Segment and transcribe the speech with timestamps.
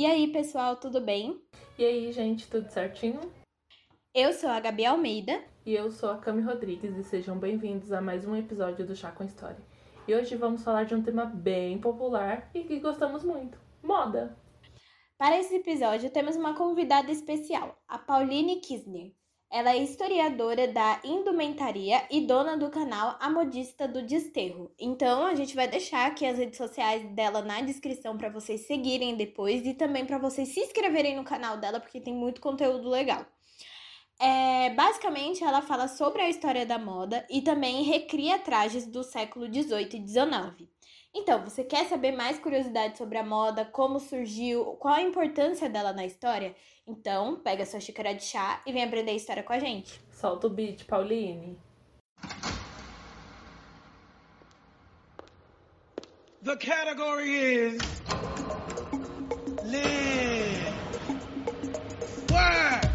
[0.00, 1.38] E aí, pessoal, tudo bem?
[1.76, 3.20] E aí, gente, tudo certinho?
[4.14, 5.44] Eu sou a Gabi Almeida.
[5.66, 9.12] E eu sou a Cami Rodrigues e sejam bem-vindos a mais um episódio do Chá
[9.12, 9.58] com História.
[10.08, 14.34] E hoje vamos falar de um tema bem popular e que gostamos muito: moda.
[15.18, 19.12] Para esse episódio, temos uma convidada especial, a Pauline Kisner.
[19.52, 24.70] Ela é historiadora da indumentaria e dona do canal A Modista do Desterro.
[24.78, 29.16] Então, a gente vai deixar aqui as redes sociais dela na descrição para vocês seguirem
[29.16, 33.26] depois e também para vocês se inscreverem no canal dela, porque tem muito conteúdo legal.
[34.20, 39.46] É, basicamente, ela fala sobre a história da moda e também recria trajes do século
[39.46, 40.68] XVIII e XIX.
[41.12, 45.92] Então, você quer saber mais curiosidades sobre a moda, como surgiu, qual a importância dela
[45.92, 46.54] na história?
[46.86, 50.00] Então, pega sua xícara de chá e vem aprender a história com a gente.
[50.12, 51.58] Solta o beat, Pauline.
[56.42, 57.78] The category is
[59.64, 60.74] live,
[62.30, 62.89] work,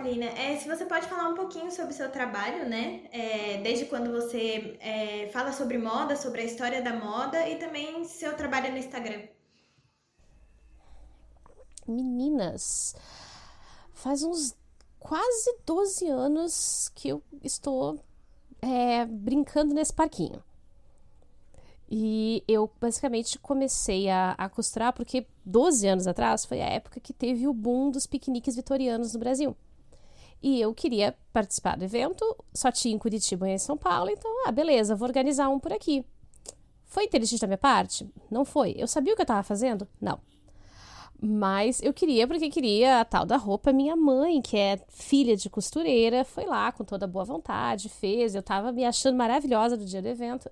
[0.00, 3.02] Paulina, é se você pode falar um pouquinho sobre o seu trabalho, né?
[3.12, 8.02] É, desde quando você é, fala sobre moda, sobre a história da moda e também
[8.06, 9.28] seu trabalho no Instagram.
[11.86, 12.94] Meninas,
[13.92, 14.56] faz uns
[14.98, 18.02] quase 12 anos que eu estou
[18.62, 20.42] é, brincando nesse parquinho.
[21.90, 27.12] E eu basicamente comecei a, a, costurar porque 12 anos atrás foi a época que
[27.12, 29.54] teve o boom dos piqueniques vitorianos no Brasil.
[30.42, 32.24] E eu queria participar do evento,
[32.54, 35.72] só tinha em Curitiba e em São Paulo, então, ah, beleza, vou organizar um por
[35.72, 36.04] aqui.
[36.86, 38.08] Foi inteligente da minha parte?
[38.30, 38.74] Não foi.
[38.76, 39.86] Eu sabia o que eu estava fazendo?
[40.00, 40.18] Não.
[41.22, 43.72] Mas eu queria porque queria a tal da roupa.
[43.72, 48.34] Minha mãe, que é filha de costureira, foi lá com toda boa vontade, fez.
[48.34, 50.50] Eu estava me achando maravilhosa do dia do evento.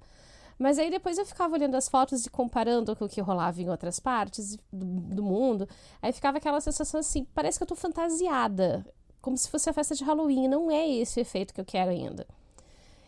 [0.59, 3.71] Mas aí depois eu ficava olhando as fotos e comparando com o que rolava em
[3.71, 5.69] outras partes do, do mundo.
[6.03, 8.85] Aí ficava aquela sensação assim, parece que eu tô fantasiada.
[9.29, 10.49] Como se fosse a festa de Halloween.
[10.49, 12.27] Não é esse o efeito que eu quero ainda.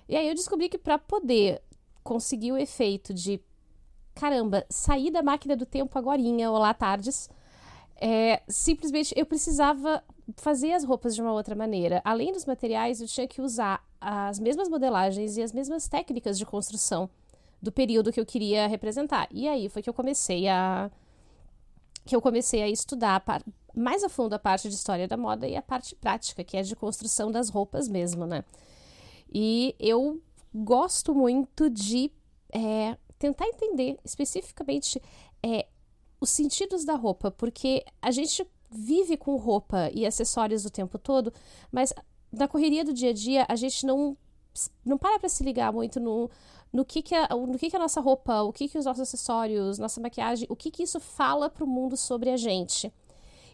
[0.07, 1.63] E aí eu descobri que para poder
[2.05, 3.41] conseguir o efeito de
[4.15, 7.31] caramba, sair da máquina do tempo agora, ou lá tardes,
[7.99, 10.05] é, simplesmente eu precisava
[10.37, 12.03] fazer as roupas de uma outra maneira.
[12.05, 16.45] Além dos materiais, eu tinha que usar as mesmas modelagens e as mesmas técnicas de
[16.45, 17.09] construção
[17.63, 19.27] do período que eu queria representar.
[19.31, 20.91] E aí foi que eu comecei a
[22.11, 23.23] que eu comecei a estudar
[23.73, 26.63] mais a fundo a parte de história da moda e a parte prática, que é
[26.63, 28.45] de construção das roupas mesmo, né?
[29.33, 30.21] E eu
[30.53, 32.11] gosto muito de
[32.53, 35.01] é, tentar entender especificamente
[35.41, 35.69] é,
[36.21, 41.33] os sentidos da roupa, porque a gente vive com roupa e acessórios o tempo todo,
[41.71, 41.95] mas
[42.33, 44.17] na correria do dia a dia a gente não
[44.85, 46.31] não para para se ligar muito no,
[46.73, 49.03] no que que, a, no que que a nossa roupa, o que que os nossos
[49.03, 52.93] acessórios, nossa maquiagem, o que que isso fala para o mundo sobre a gente.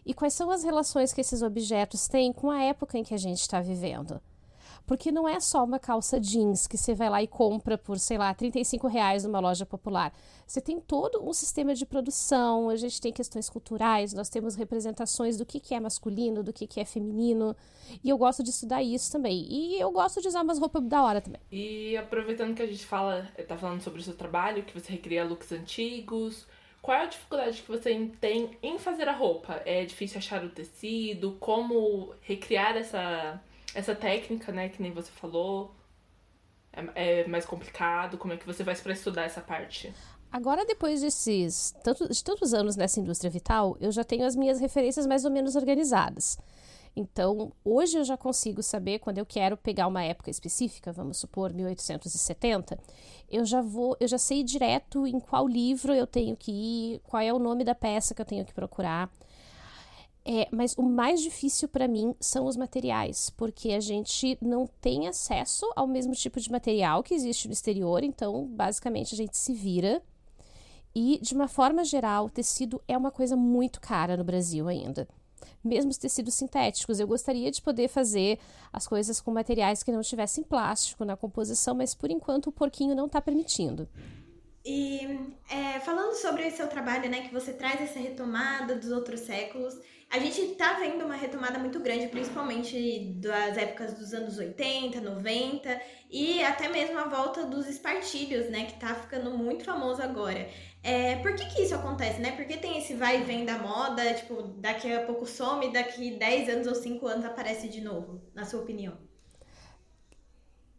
[0.05, 3.17] E quais são as relações que esses objetos têm com a época em que a
[3.17, 4.21] gente está vivendo.
[4.87, 8.17] Porque não é só uma calça jeans que você vai lá e compra por, sei
[8.17, 10.13] lá, 35 reais numa loja popular.
[10.47, 15.37] Você tem todo um sistema de produção, a gente tem questões culturais, nós temos representações
[15.37, 17.53] do que, que é masculino, do que, que é feminino.
[18.01, 19.45] E eu gosto de estudar isso também.
[19.49, 21.41] E eu gosto de usar umas roupas da hora também.
[21.51, 25.25] E aproveitando que a gente fala, tá falando sobre o seu trabalho, que você recria
[25.25, 26.47] looks antigos,
[26.81, 29.61] qual é a dificuldade que você tem em fazer a roupa?
[29.65, 31.35] É difícil achar o tecido?
[31.41, 33.41] Como recriar essa
[33.77, 35.75] essa técnica, né, que nem você falou,
[36.73, 38.17] é, é mais complicado?
[38.17, 39.93] Como é que você faz para estudar essa parte?
[40.31, 44.59] Agora, depois desses tanto, de tantos anos nessa indústria vital, eu já tenho as minhas
[44.59, 46.39] referências mais ou menos organizadas.
[46.95, 51.53] Então, hoje eu já consigo saber quando eu quero pegar uma época específica, vamos supor
[51.53, 52.79] 1870,
[53.29, 57.21] eu já vou, eu já sei direto em qual livro eu tenho que ir, qual
[57.21, 59.11] é o nome da peça que eu tenho que procurar.
[60.29, 65.07] É, mas o mais difícil para mim são os materiais, porque a gente não tem
[65.07, 69.53] acesso ao mesmo tipo de material que existe no exterior, então basicamente a gente se
[69.53, 70.03] vira.
[70.93, 75.07] E de uma forma geral, o tecido é uma coisa muito cara no Brasil ainda.
[75.63, 78.37] Mesmo os tecidos sintéticos, eu gostaria de poder fazer
[78.73, 82.93] as coisas com materiais que não tivessem plástico na composição, mas por enquanto o porquinho
[82.93, 83.87] não está permitindo.
[84.65, 84.99] E
[85.49, 89.73] é, falando sobre o seu trabalho, né, que você traz essa retomada dos outros séculos,
[90.09, 95.81] a gente tá vendo uma retomada muito grande, principalmente das épocas dos anos 80, 90
[96.09, 100.49] e até mesmo a volta dos espartilhos, né, que tá ficando muito famoso agora.
[100.81, 102.31] É, por que que isso acontece, né?
[102.31, 106.11] Por que tem esse vai e vem da moda, tipo, daqui a pouco some, daqui
[106.11, 108.97] 10 anos ou 5 anos aparece de novo, na sua opinião?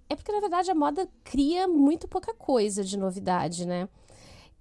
[0.08, 3.86] É porque, na verdade, a moda cria muito pouca coisa de novidade, né?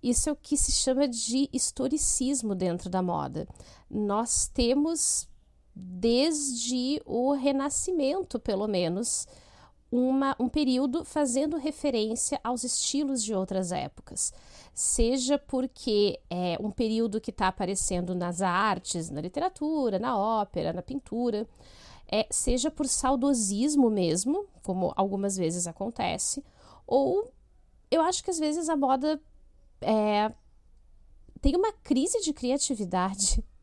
[0.02, 3.48] Isso é o que se chama de historicismo dentro da moda.
[3.90, 5.28] Nós temos,
[5.76, 9.28] desde o Renascimento, pelo menos,
[9.92, 14.34] uma, um período fazendo referência aos estilos de outras épocas.
[14.74, 20.82] Seja porque é um período que está aparecendo nas artes, na literatura, na ópera, na
[20.82, 21.48] pintura,
[22.10, 26.44] é, seja por saudosismo mesmo, como algumas vezes acontece,
[26.86, 27.32] ou
[27.90, 29.20] eu acho que às vezes a moda
[29.82, 30.32] é,
[31.42, 33.44] tem uma crise de criatividade.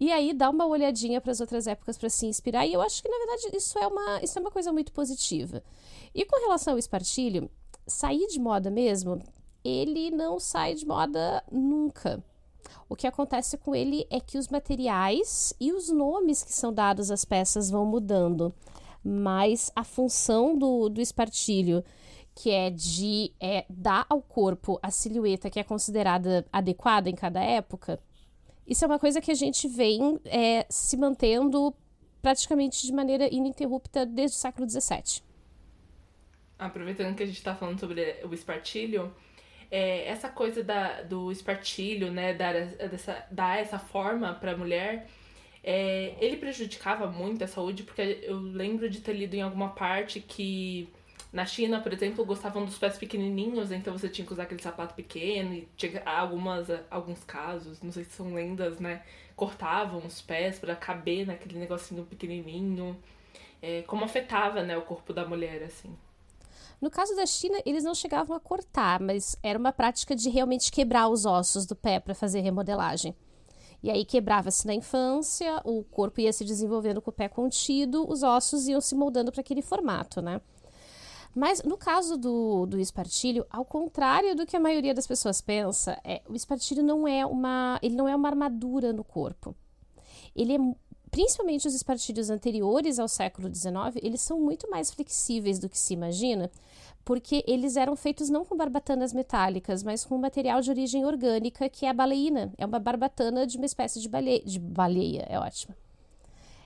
[0.00, 2.66] E aí dá uma olhadinha para as outras épocas para se inspirar.
[2.66, 5.62] E eu acho que, na verdade, isso é, uma, isso é uma coisa muito positiva.
[6.12, 7.48] E com relação ao espartilho,
[7.86, 9.22] sair de moda mesmo,
[9.62, 12.24] ele não sai de moda nunca.
[12.88, 17.10] O que acontece com ele é que os materiais e os nomes que são dados
[17.10, 18.54] às peças vão mudando.
[19.02, 21.84] Mas a função do, do espartilho
[22.34, 27.40] que é de é, dar ao corpo a silhueta que é considerada adequada em cada
[27.40, 28.00] época,
[28.66, 31.74] isso é uma coisa que a gente vem é, se mantendo
[32.22, 35.22] praticamente de maneira ininterrupta desde o século XVII.
[36.58, 39.14] Aproveitando que a gente está falando sobre o espartilho,
[39.70, 45.06] é, essa coisa da, do espartilho, né, dar, dessa, dar essa forma para a mulher,
[45.62, 50.20] é, ele prejudicava muito a saúde, porque eu lembro de ter lido em alguma parte
[50.20, 50.88] que
[51.34, 54.94] na China, por exemplo, gostavam dos pés pequenininhos, então você tinha que usar aquele sapato
[54.94, 59.02] pequeno e tinha algumas, alguns casos, não sei se são lendas, né?
[59.34, 62.96] Cortavam os pés para caber naquele negocinho pequenininho.
[63.60, 65.92] É, como afetava, né, o corpo da mulher, assim.
[66.80, 70.70] No caso da China, eles não chegavam a cortar, mas era uma prática de realmente
[70.70, 73.12] quebrar os ossos do pé para fazer remodelagem.
[73.82, 78.22] E aí quebrava-se na infância, o corpo ia se desenvolvendo com o pé contido, os
[78.22, 80.40] ossos iam se moldando para aquele formato, né?
[81.34, 85.98] Mas no caso do, do espartilho, ao contrário do que a maioria das pessoas pensa,
[86.04, 89.54] é, o espartilho não é uma, ele não é uma armadura no corpo.
[90.34, 90.58] Ele é,
[91.10, 95.92] principalmente os espartilhos anteriores ao século XIX, eles são muito mais flexíveis do que se
[95.92, 96.50] imagina,
[97.04, 101.84] porque eles eram feitos não com barbatanas metálicas, mas com material de origem orgânica, que
[101.84, 102.52] é a baleína.
[102.56, 105.74] É uma barbatana de uma espécie de baleia, de baleia, é ótima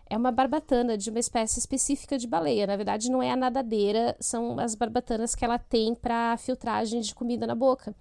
[0.09, 2.67] é uma barbatana de uma espécie específica de baleia.
[2.67, 7.15] Na verdade, não é a nadadeira, são as barbatanas que ela tem para filtragem de
[7.15, 7.95] comida na boca.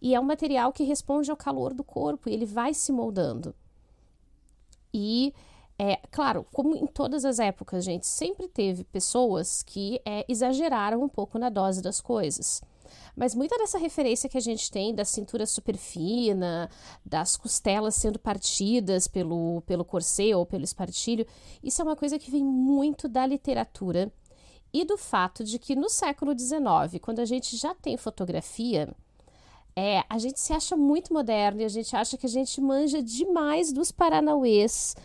[0.00, 3.54] E é um material que responde ao calor do corpo e ele vai se moldando.
[4.92, 5.34] E,
[5.78, 11.08] é, claro, como em todas as épocas, gente, sempre teve pessoas que é, exageraram um
[11.08, 12.62] pouco na dose das coisas.
[13.16, 16.70] Mas muita dessa referência que a gente tem da cintura super fina,
[17.04, 21.26] das costelas sendo partidas pelo, pelo corset ou pelo espartilho,
[21.62, 24.12] isso é uma coisa que vem muito da literatura
[24.72, 28.94] e do fato de que no século XIX, quando a gente já tem fotografia,
[29.74, 33.02] é, a gente se acha muito moderno e a gente acha que a gente manja
[33.02, 34.96] demais dos paranauês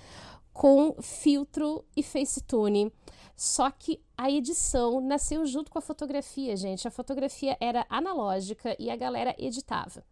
[0.51, 2.91] com filtro e facetune.
[3.35, 6.87] Só que a edição nasceu junto com a fotografia, gente.
[6.87, 10.03] A fotografia era analógica e a galera editava.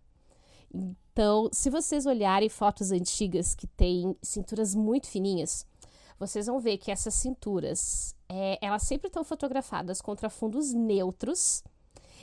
[0.73, 5.65] Então, se vocês olharem fotos antigas que têm cinturas muito fininhas,
[6.17, 11.63] vocês vão ver que essas cinturas, é, elas sempre estão fotografadas contra fundos neutros.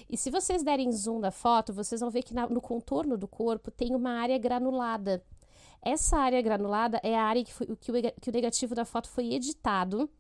[0.09, 3.28] E se vocês derem zoom na foto, vocês vão ver que na, no contorno do
[3.28, 5.23] corpo tem uma área granulada.
[5.83, 9.09] Essa área granulada é a área que, foi, que, o, que o negativo da foto
[9.09, 10.11] foi editado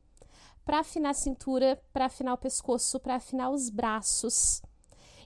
[0.68, 4.60] para afinar a cintura, para afinar o pescoço, para afinar os braços.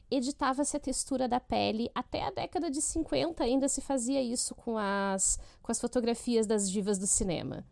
[0.08, 1.90] Editava-se a textura da pele.
[1.92, 6.70] Até a década de 50 ainda se fazia isso com as, com as fotografias das
[6.70, 7.66] divas do cinema.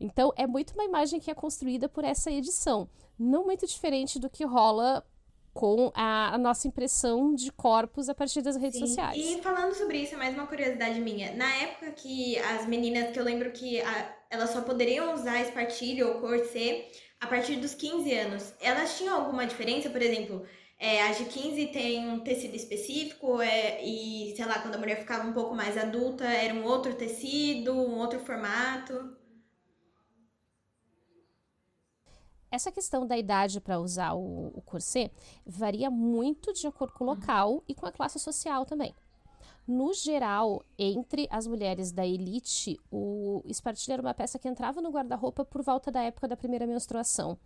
[0.00, 2.88] Então, é muito uma imagem que é construída por essa edição.
[3.18, 5.06] Não muito diferente do que rola
[5.52, 8.86] com a, a, nossa impressão de corpos a partir das redes Sim.
[8.86, 9.18] sociais.
[9.18, 11.32] E falando sobre isso, é mais uma curiosidade minha.
[11.34, 16.08] Na época que as meninas, que eu lembro que a, elas só poderiam usar espartilho
[16.08, 16.90] ou corset
[17.20, 18.54] a partir dos 15 anos.
[18.60, 19.90] Elas tinham alguma diferença?
[19.90, 20.46] Por exemplo,
[20.78, 24.98] é, as de 15 tem um tecido específico é, e, sei lá, quando a mulher
[24.98, 29.19] ficava um pouco mais adulta, era um outro tecido, um outro formato?
[32.50, 35.12] Essa questão da idade para usar o, o corset
[35.46, 38.94] varia muito de acordo com o local e com a classe social também.
[39.66, 44.90] No geral, entre as mulheres da elite, o espartilho era uma peça que entrava no
[44.90, 47.38] guarda-roupa por volta da época da primeira menstruação.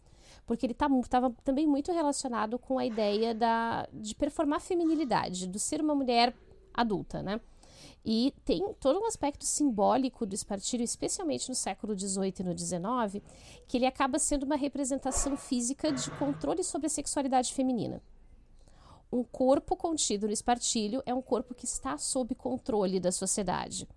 [0.47, 5.59] Porque ele estava tá, também muito relacionado com a ideia da, de performar feminilidade, do
[5.59, 6.35] ser uma mulher
[6.73, 7.41] adulta, né?
[8.05, 13.25] E tem todo um aspecto simbólico do espartilho, especialmente no século XVIII e no XIX,
[13.67, 18.03] que ele acaba sendo uma representação física de controle sobre a sexualidade feminina.
[19.11, 23.89] Um corpo contido no espartilho é um corpo que está sob controle da sociedade.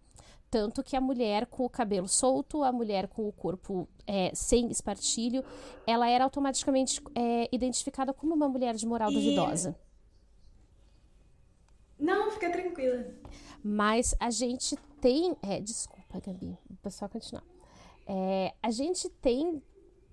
[0.49, 4.69] Tanto que a mulher com o cabelo solto, a mulher com o corpo é, sem
[4.69, 5.43] espartilho,
[5.85, 9.15] ela era automaticamente é, identificada como uma mulher de moral e...
[9.15, 9.75] duvidosa.
[11.99, 13.07] Não, fica tranquila.
[13.67, 15.35] Mas a gente tem.
[15.41, 17.43] É, desculpa, Gabi, o pessoal continuar.
[18.05, 19.61] É, a gente tem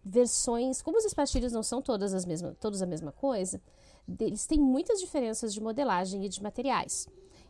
[0.04, 0.82] versões.
[0.82, 3.62] Como os espartilhos não são todas, as mesmas, todos a mesma coisa,
[4.18, 7.06] eles têm muitas diferenças de modelagem e de materiais.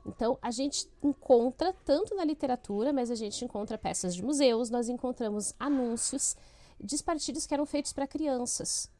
[0.06, 4.90] Então, a gente encontra tanto na literatura, mas a gente encontra peças de museus, nós
[4.90, 6.36] encontramos anúncios
[6.78, 8.90] de espartilhos que eram feitos para crianças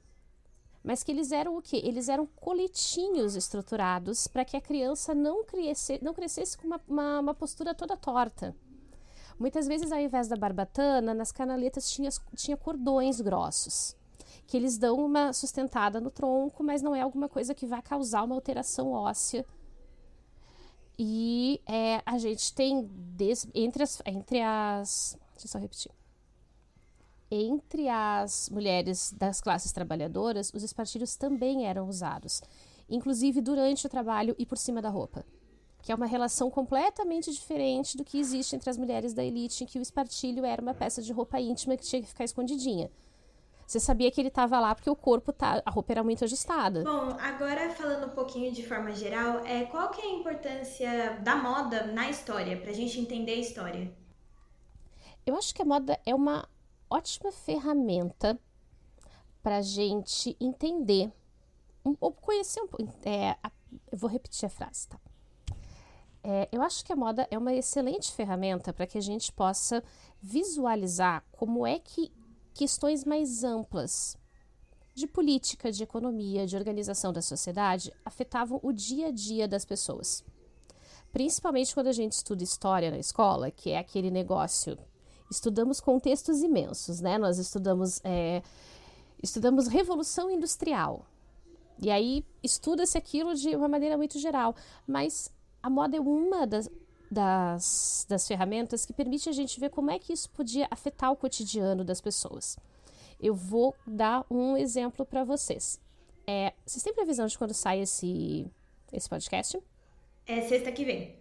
[0.84, 1.80] mas que eles eram o quê?
[1.82, 7.20] Eles eram coletinhos estruturados para que a criança não, cresce, não crescesse com uma, uma,
[7.20, 8.54] uma, postura toda torta.
[9.38, 13.96] Muitas vezes, ao invés da barbatana, nas canaletas tinha, tinha cordões grossos,
[14.46, 18.22] que eles dão uma sustentada no tronco, mas não é alguma coisa que vai causar
[18.22, 19.44] uma alteração óssea.
[20.98, 22.86] E é, a gente tem,
[23.16, 25.18] des, entre, as, entre as.
[25.32, 25.90] Deixa eu só repetir
[27.30, 32.42] entre as mulheres das classes trabalhadoras, os espartilhos também eram usados,
[32.88, 35.24] inclusive durante o trabalho e por cima da roupa,
[35.82, 39.66] que é uma relação completamente diferente do que existe entre as mulheres da elite, em
[39.66, 42.90] que o espartilho era uma peça de roupa íntima que tinha que ficar escondidinha.
[43.66, 46.84] Você sabia que ele estava lá porque o corpo tá, a roupa era muito ajustada.
[46.84, 51.36] Bom, agora falando um pouquinho de forma geral, é qual que é a importância da
[51.36, 53.90] moda na história, para a gente entender a história?
[55.26, 56.46] Eu acho que a moda é uma
[56.88, 58.38] ótima ferramenta
[59.42, 61.12] para a gente entender
[62.00, 62.92] ou conhecer um pouco.
[63.04, 63.36] É,
[63.92, 64.98] eu vou repetir a frase, tá?
[66.26, 69.84] É, eu acho que a moda é uma excelente ferramenta para que a gente possa
[70.22, 72.10] visualizar como é que
[72.54, 74.16] questões mais amplas
[74.94, 80.24] de política, de economia, de organização da sociedade afetavam o dia a dia das pessoas.
[81.12, 84.78] Principalmente quando a gente estuda história na escola, que é aquele negócio
[85.34, 87.18] estudamos contextos imensos, né?
[87.18, 88.42] Nós estudamos, é,
[89.22, 91.06] estudamos revolução industrial.
[91.80, 94.54] E aí estuda-se aquilo de uma maneira muito geral.
[94.86, 95.30] Mas
[95.62, 96.70] a moda é uma das,
[97.10, 101.16] das, das ferramentas que permite a gente ver como é que isso podia afetar o
[101.16, 102.56] cotidiano das pessoas.
[103.20, 105.80] Eu vou dar um exemplo para vocês.
[106.26, 108.46] É, vocês têm previsão de quando sai esse,
[108.92, 109.60] esse podcast?
[110.26, 111.16] É sexta que vem.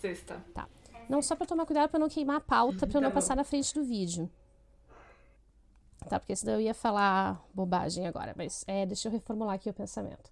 [0.00, 0.42] Sexta.
[0.54, 0.68] Tá.
[1.08, 3.36] Não, só para tomar cuidado para não queimar a pauta, para eu não tá passar
[3.36, 4.30] na frente do vídeo.
[6.08, 9.74] Tá, porque senão eu ia falar bobagem agora, mas é, deixa eu reformular aqui o
[9.74, 10.30] pensamento.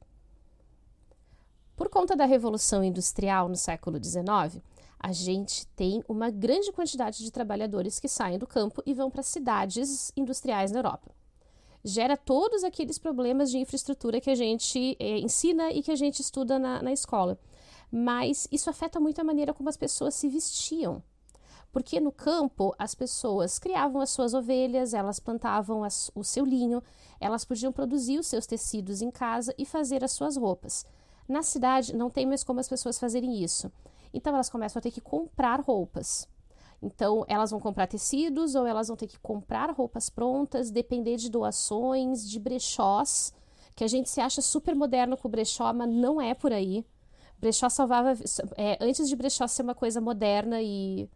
[1.76, 4.62] Por conta da Revolução Industrial no século XIX,
[5.00, 9.22] a gente tem uma grande quantidade de trabalhadores que saem do campo e vão para
[9.22, 11.10] cidades industriais na Europa.
[11.84, 16.20] Gera todos aqueles problemas de infraestrutura que a gente é, ensina e que a gente
[16.20, 17.38] estuda na, na escola
[17.90, 21.02] mas isso afeta muito a maneira como as pessoas se vestiam.
[21.72, 26.82] Porque no campo as pessoas criavam as suas ovelhas, elas plantavam as, o seu linho,
[27.20, 30.86] elas podiam produzir os seus tecidos em casa e fazer as suas roupas.
[31.28, 33.72] Na cidade não tem mais como as pessoas fazerem isso.
[34.12, 36.28] Então elas começam a ter que comprar roupas.
[36.80, 41.30] Então elas vão comprar tecidos ou elas vão ter que comprar roupas prontas, depender de
[41.30, 43.32] doações, de brechós,
[43.74, 46.84] que a gente se acha super moderno com brechó, mas não é por aí.
[47.44, 48.14] Brechó salvava.
[48.56, 51.06] É, antes de Brechó ser uma coisa moderna e,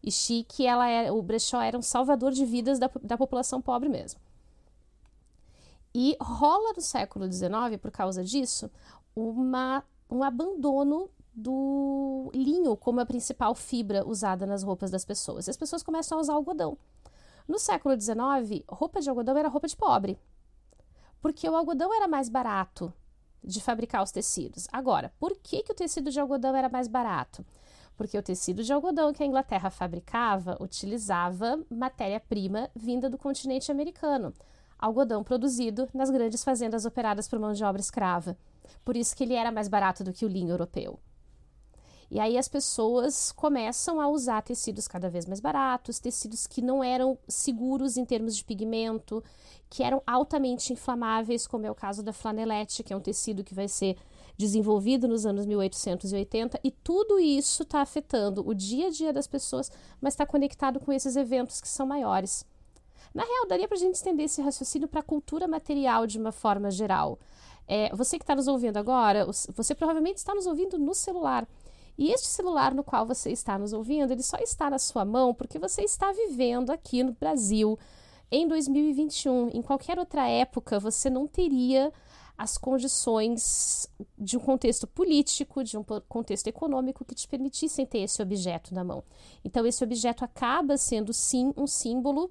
[0.00, 3.88] e chique, ela era, o Brechó era um salvador de vidas da, da população pobre
[3.88, 4.20] mesmo.
[5.92, 8.70] E rola no século XIX, por causa disso,
[9.16, 15.48] uma, um abandono do linho como a principal fibra usada nas roupas das pessoas.
[15.48, 16.78] E as pessoas começam a usar algodão.
[17.48, 20.20] No século XIX, roupa de algodão era roupa de pobre,
[21.20, 22.92] porque o algodão era mais barato
[23.42, 24.66] de fabricar os tecidos.
[24.72, 27.44] Agora, por que, que o tecido de algodão era mais barato?
[27.96, 34.32] Porque o tecido de algodão que a Inglaterra fabricava utilizava matéria-prima vinda do continente americano,
[34.78, 38.36] algodão produzido nas grandes fazendas operadas por mão de obra escrava.
[38.84, 41.00] Por isso que ele era mais barato do que o linho europeu.
[42.10, 46.82] E aí as pessoas começam a usar tecidos cada vez mais baratos, tecidos que não
[46.82, 49.22] eram seguros em termos de pigmento,
[49.68, 53.54] que eram altamente inflamáveis, como é o caso da flanelete, que é um tecido que
[53.54, 53.96] vai ser
[54.38, 59.70] desenvolvido nos anos 1880 e tudo isso está afetando o dia a dia das pessoas,
[60.00, 62.46] mas está conectado com esses eventos que são maiores.
[63.12, 66.32] Na real, daria para a gente estender esse raciocínio para a cultura material de uma
[66.32, 67.18] forma geral.
[67.66, 71.46] É, você que está nos ouvindo agora, você provavelmente está nos ouvindo no celular.
[71.98, 75.34] E este celular no qual você está nos ouvindo, ele só está na sua mão
[75.34, 77.76] porque você está vivendo aqui no Brasil
[78.30, 79.50] em 2021.
[79.52, 81.92] Em qualquer outra época, você não teria
[82.36, 88.22] as condições de um contexto político, de um contexto econômico que te permitissem ter esse
[88.22, 89.02] objeto na mão.
[89.44, 92.30] Então, esse objeto acaba sendo, sim, um símbolo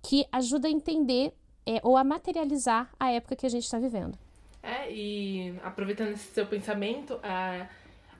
[0.00, 1.34] que ajuda a entender
[1.66, 4.16] é, ou a materializar a época que a gente está vivendo.
[4.62, 7.66] É, e aproveitando esse seu pensamento, a,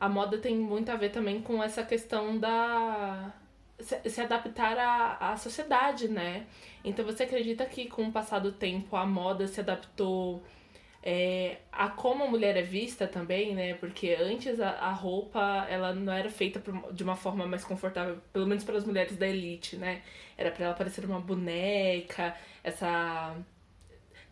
[0.00, 3.33] a moda tem muito a ver também com essa questão da.
[3.78, 6.47] se, adaptar à, à sociedade, né?
[6.85, 10.42] Então você acredita que com o passar do tempo a moda se adaptou
[11.02, 13.75] é, a como a mulher é vista também, né?
[13.75, 18.47] Porque antes a, a roupa ela não era feita de uma forma mais confortável, pelo
[18.47, 20.02] menos para as mulheres da elite, né?
[20.37, 23.37] Era para ela parecer uma boneca, essa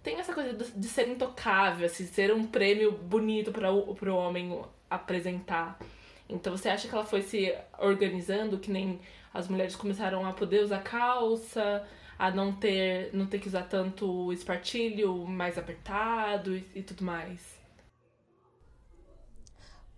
[0.03, 5.79] tem essa coisa de, ser intocável, assim, ser um prêmio bonito para o homem apresentar.
[6.29, 9.01] Então você acha que ela foi se organizando que nem
[9.33, 11.87] as mulheres começaram a poder usar calça,
[12.19, 17.59] a não ter, não ter que usar tanto espartilho mais apertado e, e tudo mais?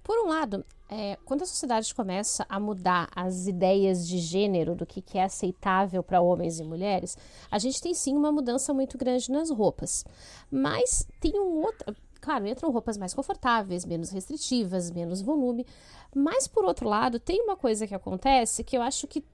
[0.02, 4.84] Por um lado, é, quando a sociedade começa a mudar as ideias de gênero, do
[4.84, 7.16] que, que é aceitável para homens e mulheres,
[7.48, 10.04] a gente tem sim uma mudança muito grande nas roupas.
[10.50, 11.94] Mas tem um outro.
[12.20, 15.66] Claro, entram roupas mais confortáveis, menos restritivas, menos volume.
[16.14, 19.24] Mas, por outro lado, tem uma coisa que acontece que eu acho que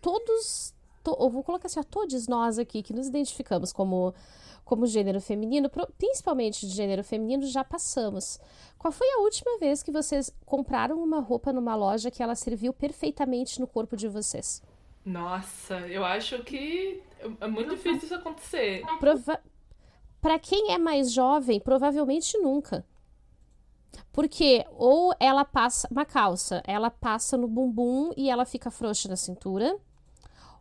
[0.00, 0.74] todos
[1.04, 4.14] to, eu vou colocar assim, a todos nós aqui que nos identificamos como,
[4.64, 8.40] como gênero feminino, principalmente de gênero feminino, já passamos.
[8.78, 12.72] Qual foi a última vez que vocês compraram uma roupa numa loja que ela serviu
[12.72, 14.62] perfeitamente no corpo de vocês?
[15.04, 17.02] Nossa, eu acho que
[17.40, 18.82] é muito difícil isso acontecer.
[18.98, 19.38] Prova
[20.24, 22.82] para quem é mais jovem, provavelmente nunca.
[24.10, 29.16] Porque ou ela passa uma calça, ela passa no bumbum e ela fica frouxa na
[29.16, 29.76] cintura,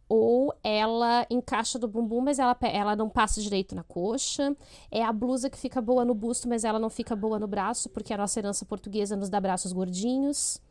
[0.09, 4.53] ou ela encaixa do bumbum, mas ela, ela não passa direito na coxa.
[4.91, 7.87] É a blusa que fica boa no busto, mas ela não fica boa no braço,
[7.87, 10.61] porque a nossa herança portuguesa nos dá braços gordinhos.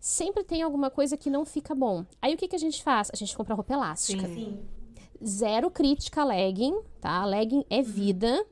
[0.00, 2.06] Sempre tem alguma coisa que não fica bom.
[2.22, 3.10] Aí o que, que a gente faz?
[3.12, 4.26] A gente compra roupa elástica.
[4.26, 4.34] Sim.
[4.34, 4.81] Sim.
[5.24, 7.24] Zero crítica a legging, tá?
[7.24, 8.44] legging é vida.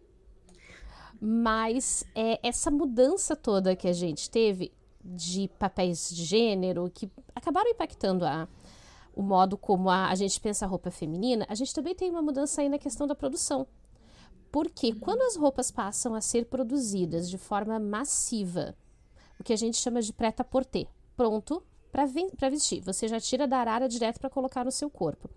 [1.20, 4.72] Mas é essa mudança toda que a gente teve
[5.04, 8.48] de papéis de gênero que acabaram impactando a,
[9.14, 12.22] o modo como a, a gente pensa a roupa feminina, a gente também tem uma
[12.22, 13.66] mudança aí na questão da produção.
[14.50, 18.74] Porque quando as roupas passam a ser produzidas de forma massiva,
[19.38, 23.88] o que a gente chama de preta-porter, pronto para vestir, você já tira da arara
[23.88, 25.28] direto para colocar no seu corpo.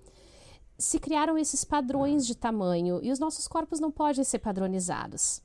[0.78, 5.42] Se criaram esses padrões de tamanho e os nossos corpos não podem ser padronizados.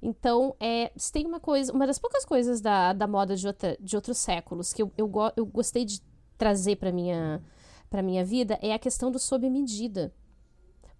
[0.00, 3.96] Então, é, tem uma coisa, uma das poucas coisas da, da moda de, outra, de
[3.96, 6.00] outros séculos que eu, eu, eu gostei de
[6.36, 7.42] trazer para minha
[7.90, 10.12] para minha vida é a questão do sob medida.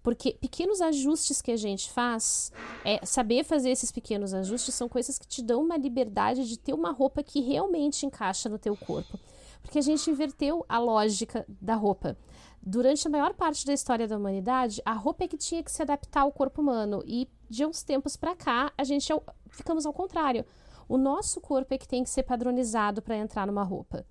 [0.01, 2.51] Porque pequenos ajustes que a gente faz,
[2.85, 6.73] é, saber fazer esses pequenos ajustes são coisas que te dão uma liberdade de ter
[6.73, 9.19] uma roupa que realmente encaixa no teu corpo.
[9.61, 12.17] Porque a gente inverteu a lógica da roupa.
[12.61, 15.81] Durante a maior parte da história da humanidade, a roupa é que tinha que se
[15.81, 17.01] adaptar ao corpo humano.
[17.05, 19.15] E de uns tempos para cá, a gente é
[19.49, 20.45] ficamos ao contrário.
[20.87, 24.05] O nosso corpo é que tem que ser padronizado para entrar numa roupa.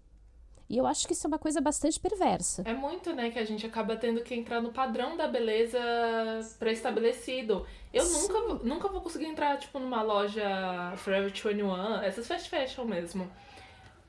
[0.69, 2.63] E eu acho que isso é uma coisa bastante perversa.
[2.67, 5.81] É muito, né, que a gente acaba tendo que entrar no padrão da beleza
[6.59, 7.67] pré-estabelecido.
[7.93, 13.31] Eu nunca, nunca vou conseguir entrar, tipo, numa loja Forever 21, essas fast fashion mesmo.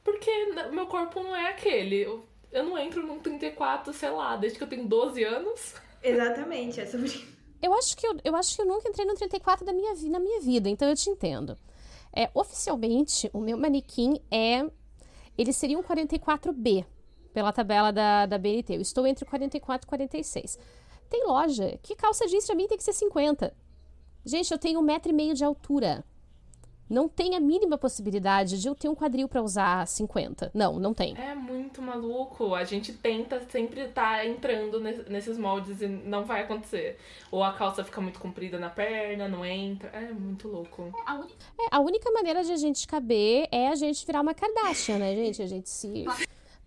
[0.04, 0.30] Porque
[0.72, 2.06] meu corpo não é aquele.
[2.52, 5.76] Eu, não entro num 34, sei lá, desde que eu tenho 12 anos.
[6.02, 7.10] Exatamente, é sobre
[7.62, 10.20] eu acho que eu, eu acho que eu nunca entrei no 34 da minha, na
[10.20, 11.58] minha vida, então eu te entendo.
[12.16, 14.66] É, oficialmente, o meu manequim é
[15.38, 16.86] ele seria um 44B
[17.34, 18.76] pela tabela da, da BNT.
[18.76, 20.60] Eu estou entre 44 e 46.
[21.10, 23.54] Tem loja que calça jeans pra mim tem que ser 50.
[24.26, 26.04] Gente, eu tenho um metro e meio de altura
[26.90, 30.50] não tem a mínima possibilidade de eu ter um quadril para usar 50.
[30.54, 31.16] Não, não tem.
[31.16, 32.56] É muito maluco.
[32.56, 36.98] A gente tenta sempre estar tá entrando nesses moldes e não vai acontecer.
[37.32, 39.90] Ou a calça fica muito comprida na perna, não entra.
[39.90, 40.92] É muito louco.
[41.60, 45.16] É, a única maneira de a gente caber é a gente virar uma Kardashian, né,
[45.16, 45.44] gente?
[45.44, 46.06] A gente se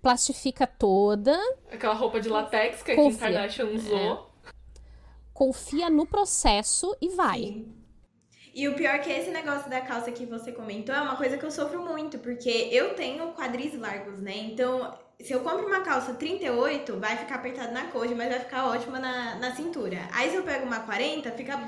[0.01, 1.37] plastifica toda.
[1.71, 3.99] Aquela roupa de latex que a Kim Kardashian usou.
[3.99, 4.53] É.
[5.35, 7.41] Confia no processo e vai.
[7.41, 7.82] Sim.
[8.55, 11.38] E o pior é que esse negócio da calça que você comentou é uma coisa
[11.38, 14.37] que eu sofro muito, porque eu tenho quadris largos, né?
[14.37, 18.67] Então, se eu compro uma calça 38, vai ficar apertado na coxa, mas vai ficar
[18.67, 19.99] ótima na, na cintura.
[20.12, 21.59] Aí se eu pego uma 40, fica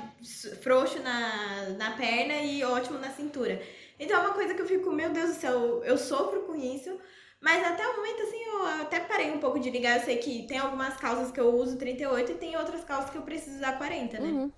[0.61, 3.61] frouxo na, na perna e ótimo na cintura.
[3.99, 6.99] Então é uma coisa que eu fico, meu Deus do céu, eu sofro com isso.
[7.41, 9.97] Mas até o momento, assim, eu até parei um pouco de ligar.
[9.97, 13.17] Eu sei que tem algumas calças que eu uso 38 e tem outras calças que
[13.17, 14.27] eu preciso usar 40, né?
[14.27, 14.51] Uhum.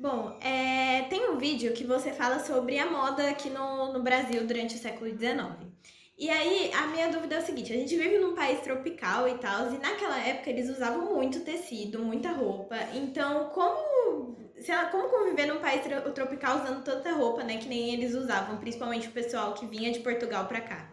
[0.00, 4.46] Bom, é, tem um vídeo que você fala sobre a moda aqui no, no Brasil
[4.46, 5.68] durante o século XIX.
[6.16, 9.36] E aí, a minha dúvida é o seguinte: a gente vive num país tropical e
[9.36, 12.76] tal, e naquela época eles usavam muito tecido, muita roupa.
[12.94, 15.82] Então, como, sei lá, como conviver num país
[16.14, 20.00] tropical usando tanta roupa, né, que nem eles usavam, principalmente o pessoal que vinha de
[20.00, 20.90] Portugal pra cá?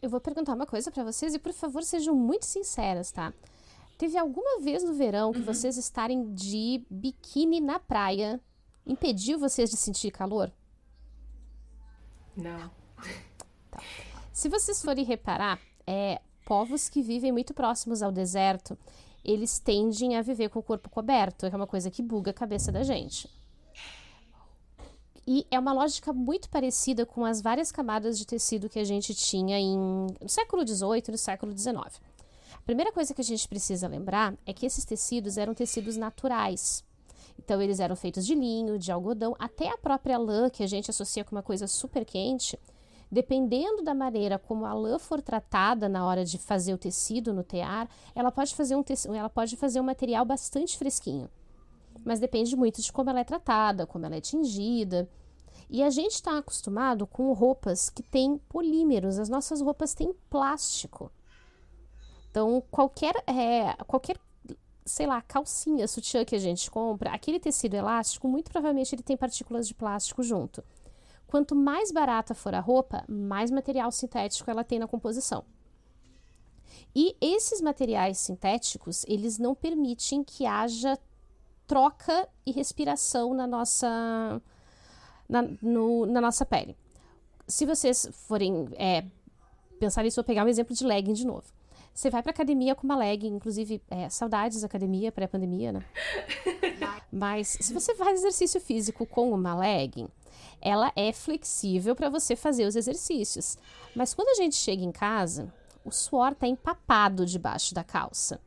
[0.00, 3.34] Eu vou perguntar uma coisa para vocês e, por favor, sejam muito sinceras, tá?
[3.98, 5.44] Teve alguma vez no verão que uhum.
[5.44, 8.40] vocês estarem de biquíni na praia
[8.86, 10.52] impediu vocês de sentir calor?
[12.36, 12.70] Não.
[13.70, 13.82] Tá.
[14.32, 18.78] Se vocês forem reparar, é, povos que vivem muito próximos ao deserto,
[19.24, 22.34] eles tendem a viver com o corpo coberto, que é uma coisa que buga a
[22.34, 23.28] cabeça da gente.
[25.26, 29.12] E é uma lógica muito parecida com as várias camadas de tecido que a gente
[29.12, 31.76] tinha em, no século XVIII e no século XIX.
[32.54, 36.84] A primeira coisa que a gente precisa lembrar é que esses tecidos eram tecidos naturais.
[37.38, 40.90] Então, eles eram feitos de linho, de algodão, até a própria lã, que a gente
[40.90, 42.58] associa com uma coisa super quente,
[43.10, 47.44] Dependendo da maneira como a lã for tratada na hora de fazer o tecido no
[47.44, 51.30] tear, ela pode fazer um, ela pode fazer um material bastante fresquinho.
[52.04, 55.08] Mas depende muito de como ela é tratada, como ela é tingida.
[55.70, 61.10] E a gente está acostumado com roupas que têm polímeros, as nossas roupas têm plástico.
[62.30, 64.18] Então, qualquer, é, qualquer
[64.86, 69.16] sei lá, calcinha, sutiã que a gente compra, aquele tecido elástico, muito provavelmente ele tem
[69.16, 70.64] partículas de plástico junto.
[71.26, 75.44] Quanto mais barata for a roupa, mais material sintético ela tem na composição.
[76.94, 80.96] E esses materiais sintéticos, eles não permitem que haja
[81.66, 84.40] troca e respiração na nossa,
[85.28, 86.76] na, no, na nossa pele.
[87.46, 89.04] Se vocês forem é,
[89.80, 91.44] pensar nisso, vou pegar um exemplo de legging de novo.
[91.96, 95.84] Você vai pra academia com uma legging, inclusive, é, saudades da academia, pré-pandemia, né?
[97.10, 100.06] Mas se você faz exercício físico com uma legging,
[100.60, 103.56] ela é flexível para você fazer os exercícios.
[103.94, 105.50] Mas quando a gente chega em casa,
[105.86, 108.42] o suor está empapado debaixo da calça.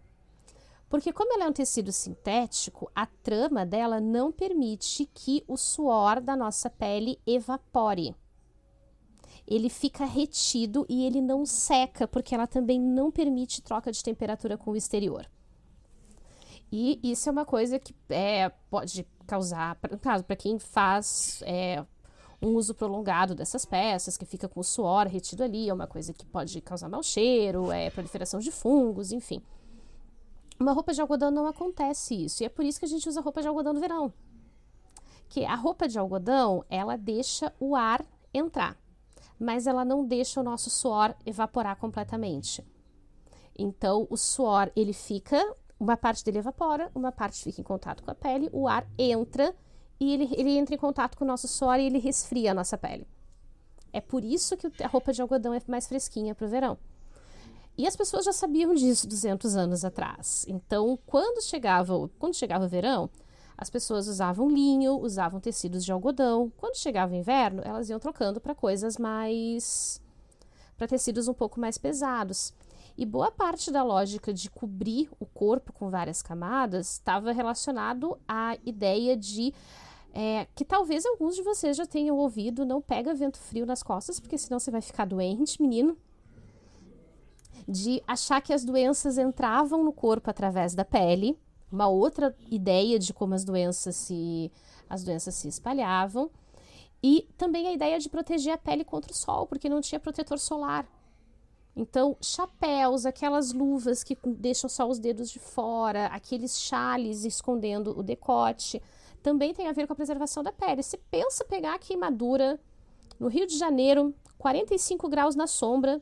[0.88, 6.22] Porque como ela é um tecido sintético, a trama dela não permite que o suor
[6.22, 8.16] da nossa pele evapore.
[9.50, 14.56] Ele fica retido e ele não seca, porque ela também não permite troca de temperatura
[14.56, 15.28] com o exterior.
[16.72, 21.84] E isso é uma coisa que é, pode causar, no caso, para quem faz é,
[22.40, 26.14] um uso prolongado dessas peças, que fica com o suor retido ali, é uma coisa
[26.14, 29.42] que pode causar mau cheiro, é proliferação de fungos, enfim.
[30.60, 33.20] Uma roupa de algodão não acontece isso, e é por isso que a gente usa
[33.20, 34.14] roupa de algodão no verão.
[35.28, 38.78] Que a roupa de algodão, ela deixa o ar entrar,
[39.40, 42.66] mas ela não deixa o nosso suor evaporar completamente.
[43.58, 48.12] Então, o suor, ele fica, uma parte dele evapora, uma parte fica em contato com
[48.12, 49.56] a pele, o ar entra
[50.00, 52.78] e ele, ele entra em contato com o nosso suor e ele resfria a nossa
[52.78, 53.08] pele.
[53.92, 56.78] É por isso que a roupa de algodão é mais fresquinha para o verão.
[57.78, 60.46] E as pessoas já sabiam disso 200 anos atrás.
[60.48, 63.10] Então, quando chegava, quando chegava o verão,
[63.60, 66.50] as pessoas usavam linho, usavam tecidos de algodão.
[66.56, 70.02] Quando chegava o inverno, elas iam trocando para coisas mais.
[70.78, 72.54] para tecidos um pouco mais pesados.
[72.98, 78.58] E boa parte da lógica de cobrir o corpo com várias camadas estava relacionado à
[78.66, 79.54] ideia de
[80.14, 84.22] é, que talvez alguns de vocês já tenham ouvido, não pega vento frio nas costas,
[84.22, 85.98] porque senão você vai ficar doente, menino.
[87.68, 91.38] De achar que as doenças entravam no corpo através da pele,
[91.72, 94.52] uma outra ideia de como as doenças se,
[94.90, 96.30] as doenças se espalhavam.
[97.02, 100.38] E também a ideia de proteger a pele contra o sol, porque não tinha protetor
[100.38, 100.86] solar.
[101.76, 108.04] Então, chapéus, aquelas luvas que deixam só os dedos de fora, aqueles chales escondendo o
[108.04, 108.82] decote
[109.22, 110.84] também tem a ver com a preservação da pele.
[110.84, 112.60] Se pensa pegar a queimadura
[113.20, 116.02] no Rio de Janeiro, 45 graus na sombra,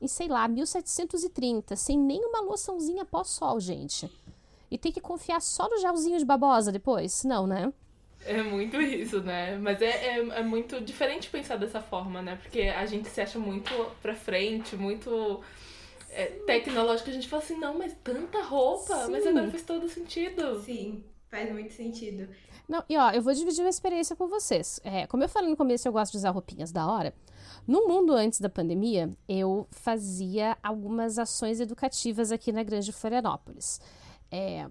[0.00, 4.10] em sei lá, 1730, sem nenhuma loçãozinha pós-sol, gente.
[4.70, 7.24] E tem que confiar só no gelzinho de babosa depois?
[7.24, 7.72] Não, né?
[8.24, 9.56] É muito isso, né?
[9.56, 12.38] Mas é, é, é, muito diferente pensar dessa forma, né?
[12.40, 15.40] Porque a gente se acha muito pra frente, muito
[16.10, 17.08] é, tecnológico.
[17.08, 19.06] A gente fala assim, não, mas tanta roupa.
[19.06, 19.12] Sim.
[19.12, 20.60] Mas agora faz todo sentido.
[20.62, 21.02] Sim.
[21.30, 22.28] Faz muito sentido.
[22.68, 24.80] Não, e ó, eu vou dividir uma experiência com vocês.
[24.84, 27.14] É, como eu falei no começo, eu gosto de usar roupinhas da hora.
[27.66, 33.80] No mundo antes da pandemia, eu fazia algumas ações educativas aqui na Grande Florianópolis.
[34.30, 34.68] É,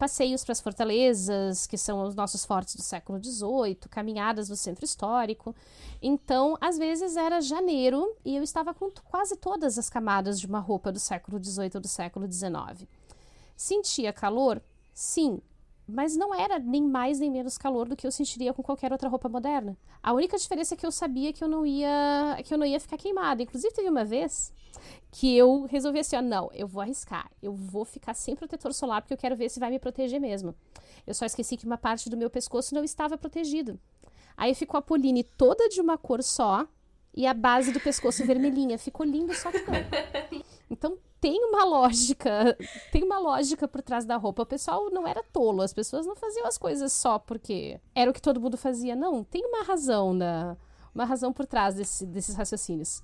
[0.00, 4.82] passeios para as fortalezas, que são os nossos fortes do século XVIII, caminhadas no centro
[4.82, 5.54] histórico.
[6.00, 10.58] Então, às vezes era janeiro e eu estava com quase todas as camadas de uma
[10.58, 12.88] roupa do século XVIII ou do século XIX.
[13.54, 14.62] Sentia calor?
[14.94, 15.38] Sim,
[15.86, 19.08] mas não era nem mais nem menos calor do que eu sentiria com qualquer outra
[19.08, 19.76] roupa moderna.
[20.02, 22.80] A única diferença é que eu sabia que eu não ia que eu não ia
[22.80, 23.42] ficar queimada.
[23.42, 24.50] Inclusive teve uma vez
[25.10, 27.30] que eu resolvi assim, ó, não, eu vou arriscar.
[27.42, 30.54] Eu vou ficar sem protetor solar porque eu quero ver se vai me proteger mesmo.
[31.06, 33.78] Eu só esqueci que uma parte do meu pescoço não estava protegido.
[34.36, 36.66] Aí ficou a Poline toda de uma cor só
[37.14, 38.78] e a base do pescoço vermelhinha.
[38.78, 39.74] Ficou lindo só que não.
[40.70, 42.56] Então tem uma lógica,
[42.92, 44.42] tem uma lógica por trás da roupa.
[44.42, 48.14] O pessoal não era tolo, as pessoas não faziam as coisas só porque era o
[48.14, 48.94] que todo mundo fazia.
[48.94, 50.56] Não, tem uma razão na,
[50.94, 53.02] uma razão por trás desse, desses raciocínios.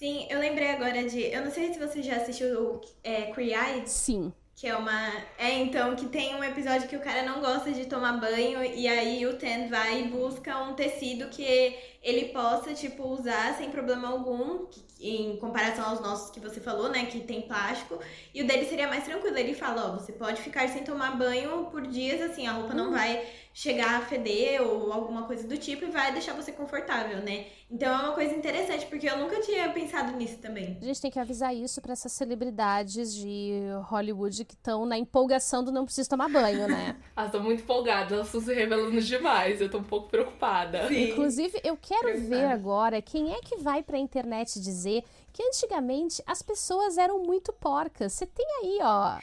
[0.00, 1.20] Sim, eu lembrei agora de.
[1.24, 3.86] Eu não sei se você já assistiu é, Eye.
[3.86, 4.32] Sim.
[4.60, 5.10] Que é uma.
[5.38, 8.86] É, então, que tem um episódio que o cara não gosta de tomar banho e
[8.86, 14.08] aí o Ten vai e busca um tecido que ele possa, tipo, usar sem problema
[14.08, 14.66] algum,
[15.00, 17.98] em comparação aos nossos que você falou, né, que tem plástico.
[18.34, 19.36] E o dele seria mais tranquilo.
[19.36, 22.86] Ele fala, ó, você pode ficar sem tomar banho por dias, assim, a roupa não
[22.86, 22.92] uhum.
[22.92, 27.46] vai chegar a feder ou alguma coisa do tipo e vai deixar você confortável, né?
[27.70, 30.78] Então é uma coisa interessante, porque eu nunca tinha pensado nisso também.
[30.80, 35.62] A gente tem que avisar isso para essas celebridades de Hollywood que estão na empolgação
[35.62, 36.96] do não preciso tomar banho, né?
[37.16, 40.88] elas estão muito empolgadas, elas estão se revelando demais, eu tô um pouco preocupada.
[40.88, 41.10] Sim.
[41.10, 46.42] Inclusive, eu quero ver agora quem é que vai pra internet dizer que antigamente as
[46.42, 48.12] pessoas eram muito porcas.
[48.12, 49.18] Você tem aí, ó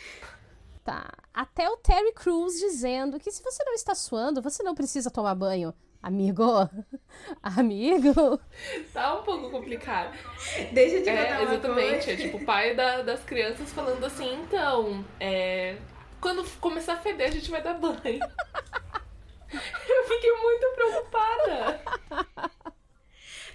[0.87, 1.11] Tá.
[1.33, 5.35] Até o Terry Crews dizendo que se você não está suando, você não precisa tomar
[5.35, 5.73] banho.
[6.01, 6.43] Amigo,
[7.41, 8.39] amigo.
[8.93, 10.17] Tá um pouco complicado.
[10.71, 12.11] Deixa eu te é, Exatamente, coisa.
[12.11, 15.77] é tipo o pai da, das crianças falando assim, então, é,
[16.21, 17.97] quando começar a feder a gente vai dar banho.
[19.51, 21.81] eu fiquei muito preocupada.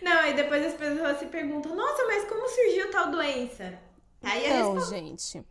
[0.02, 3.78] Não, e depois as pessoas se perguntam, nossa, mas como surgiu tal doença?
[4.22, 5.44] Aí então, gente,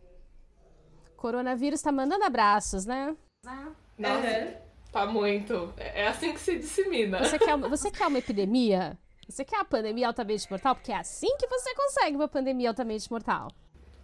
[1.16, 3.16] Coronavírus tá mandando abraços, né?
[3.44, 4.61] Nossa, uhum.
[4.92, 5.72] Tá muito.
[5.76, 7.18] É, é assim que se dissemina.
[7.18, 8.96] Você quer, uma, você quer uma epidemia?
[9.28, 10.74] Você quer a pandemia altamente mortal?
[10.74, 13.48] Porque é assim que você consegue uma pandemia altamente mortal.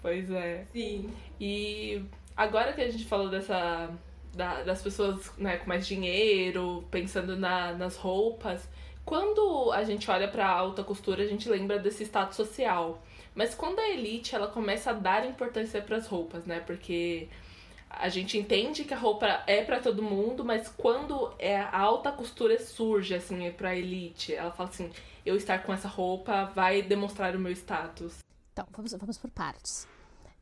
[0.00, 0.64] Pois é.
[0.72, 1.12] Sim.
[1.38, 2.02] E
[2.36, 3.90] agora que a gente falou dessa.
[4.34, 8.68] Da, das pessoas né, com mais dinheiro, pensando na, nas roupas,
[9.04, 13.02] quando a gente olha para alta costura, a gente lembra desse status social.
[13.34, 16.60] Mas quando a elite ela começa a dar importância para as roupas, né?
[16.60, 17.28] Porque
[17.90, 22.12] a gente entende que a roupa é para todo mundo, mas quando é a alta
[22.12, 24.90] costura surge assim para a elite, ela fala assim:
[25.24, 28.18] eu estar com essa roupa vai demonstrar o meu status.
[28.52, 29.86] Então, vamos, vamos por partes.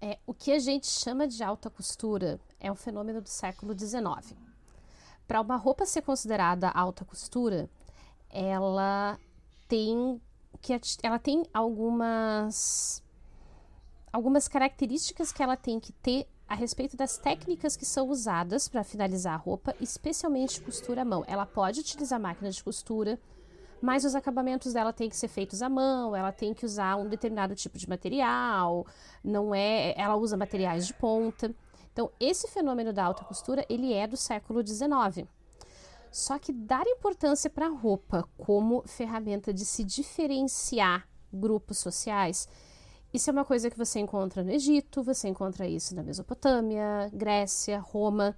[0.01, 4.35] É, o que a gente chama de alta costura é um fenômeno do século XIX.
[5.27, 7.69] Para uma roupa ser considerada alta costura,
[8.31, 9.19] ela
[9.69, 10.21] tem
[10.61, 13.03] que ela tem algumas
[14.13, 18.85] algumas características que ela tem que ter a respeito das técnicas que são usadas para
[18.85, 21.25] finalizar a roupa, especialmente costura à mão.
[21.27, 23.19] Ela pode utilizar máquina de costura,
[23.81, 27.09] mas os acabamentos dela têm que ser feitos à mão, ela tem que usar um
[27.09, 28.87] determinado tipo de material,
[29.23, 31.55] não é, ela usa materiais de ponta.
[31.93, 35.27] Então, esse fenômeno da alta costura, ele é do século XIX.
[36.13, 42.49] Só que dar importância para a roupa como ferramenta de se diferenciar grupos sociais,
[43.17, 47.79] isso é uma coisa que você encontra no Egito, você encontra isso na Mesopotâmia, Grécia,
[47.81, 48.37] Roma.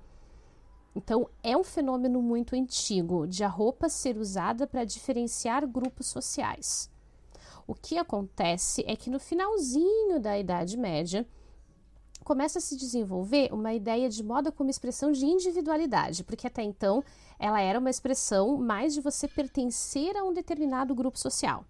[0.95, 6.89] Então, é um fenômeno muito antigo de a roupa ser usada para diferenciar grupos sociais.
[7.67, 11.27] O que acontece é que no finalzinho da Idade Média,
[12.25, 17.03] começa a se desenvolver uma ideia de moda como expressão de individualidade, porque até então
[17.37, 21.65] ela era uma expressão mais de você pertencer a um determinado grupo social.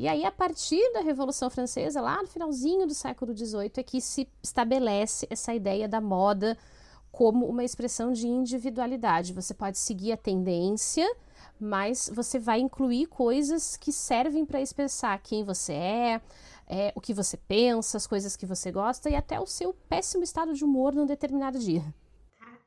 [0.00, 4.00] E aí, a partir da Revolução Francesa, lá no finalzinho do século XVIII, é que
[4.00, 6.56] se estabelece essa ideia da moda
[7.12, 9.34] como uma expressão de individualidade.
[9.34, 11.06] Você pode seguir a tendência,
[11.60, 16.20] mas você vai incluir coisas que servem para expressar quem você é,
[16.66, 20.24] é, o que você pensa, as coisas que você gosta e até o seu péssimo
[20.24, 21.84] estado de humor num determinado dia.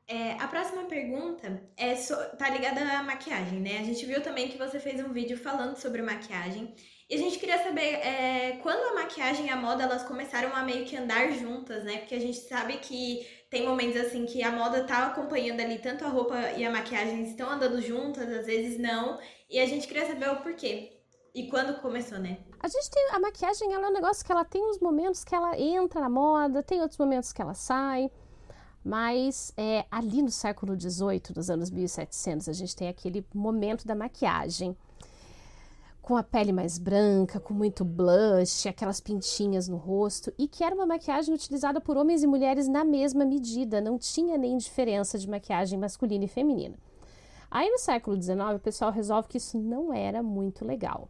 [0.06, 3.80] É, a próxima pergunta é so, tá ligada à maquiagem, né?
[3.80, 6.72] A gente viu também que você fez um vídeo falando sobre maquiagem
[7.08, 10.62] E a gente queria saber é, quando a maquiagem e a moda elas começaram a
[10.62, 11.98] meio que andar juntas, né?
[11.98, 16.04] Porque a gente sabe que tem momentos assim que a moda tá acompanhando ali, tanto
[16.04, 19.18] a roupa e a maquiagem estão andando juntas, às vezes não.
[19.50, 20.98] E a gente queria saber o porquê.
[21.34, 22.38] E quando começou, né?
[22.58, 23.08] A gente tem.
[23.10, 26.08] A maquiagem ela é um negócio que ela tem uns momentos que ela entra na
[26.08, 28.10] moda, tem outros momentos que ela sai.
[28.82, 33.94] Mas é, ali no século XVIII, nos anos 1700, a gente tem aquele momento da
[33.94, 34.76] maquiagem
[36.04, 40.74] com a pele mais branca, com muito blush, aquelas pintinhas no rosto, e que era
[40.74, 45.26] uma maquiagem utilizada por homens e mulheres na mesma medida, não tinha nem diferença de
[45.26, 46.76] maquiagem masculina e feminina.
[47.50, 51.08] Aí no século XIX, o pessoal resolve que isso não era muito legal.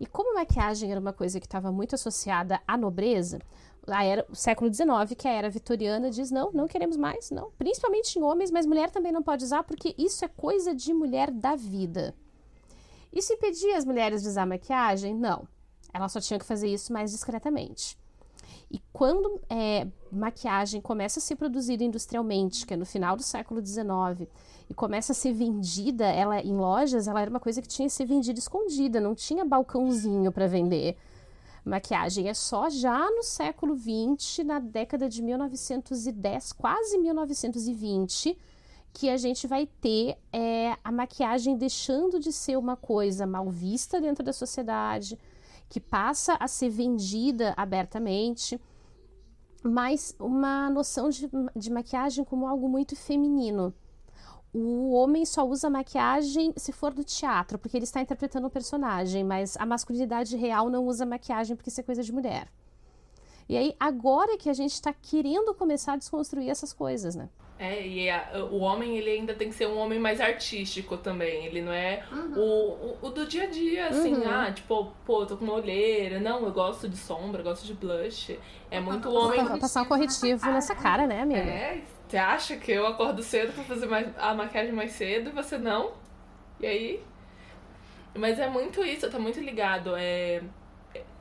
[0.00, 3.38] E como a maquiagem era uma coisa que estava muito associada à nobreza,
[3.86, 7.50] era, o século XIX, que é a era vitoriana, diz: não, não queremos mais, não.
[7.58, 11.30] Principalmente em homens, mas mulher também não pode usar, porque isso é coisa de mulher
[11.30, 12.14] da vida.
[13.12, 15.14] Isso impedia as mulheres de usar maquiagem?
[15.14, 15.46] Não.
[15.92, 17.98] Elas só tinham que fazer isso mais discretamente.
[18.70, 23.64] E quando é, maquiagem começa a ser produzida industrialmente, que é no final do século
[23.64, 24.26] XIX,
[24.70, 27.92] e começa a ser vendida ela em lojas, ela era uma coisa que tinha que
[27.92, 30.96] ser vendida escondida, não tinha balcãozinho para vender.
[31.62, 38.38] Maquiagem é só já no século XX, na década de 1910, quase 1920,
[38.92, 44.00] que a gente vai ter é, a maquiagem deixando de ser uma coisa mal vista
[44.00, 45.18] dentro da sociedade,
[45.68, 48.60] que passa a ser vendida abertamente,
[49.62, 53.72] mas uma noção de, de maquiagem como algo muito feminino.
[54.52, 59.24] O homem só usa maquiagem se for do teatro, porque ele está interpretando um personagem,
[59.24, 62.48] mas a masculinidade real não usa maquiagem porque isso é coisa de mulher.
[63.48, 67.30] E aí, agora que a gente está querendo começar a desconstruir essas coisas, né?
[67.62, 71.46] É, e a, o homem, ele ainda tem que ser um homem mais artístico também.
[71.46, 72.32] Ele não é uhum.
[72.36, 74.28] o, o, o, do dia a dia, assim, uhum.
[74.28, 76.18] ah, tipo, pô, tô com uma olheira.
[76.18, 78.36] Não, eu gosto de sombra, gosto de blush.
[78.68, 79.44] É muito homem.
[79.44, 81.38] Vou passar um corretivo nessa cara, né, amiga?
[81.38, 85.32] É, você acha que eu acordo cedo pra fazer mais, a maquiagem mais cedo e
[85.32, 85.92] você não?
[86.58, 87.00] E aí?
[88.12, 89.94] Mas é muito isso, tá muito ligado.
[89.94, 90.42] É,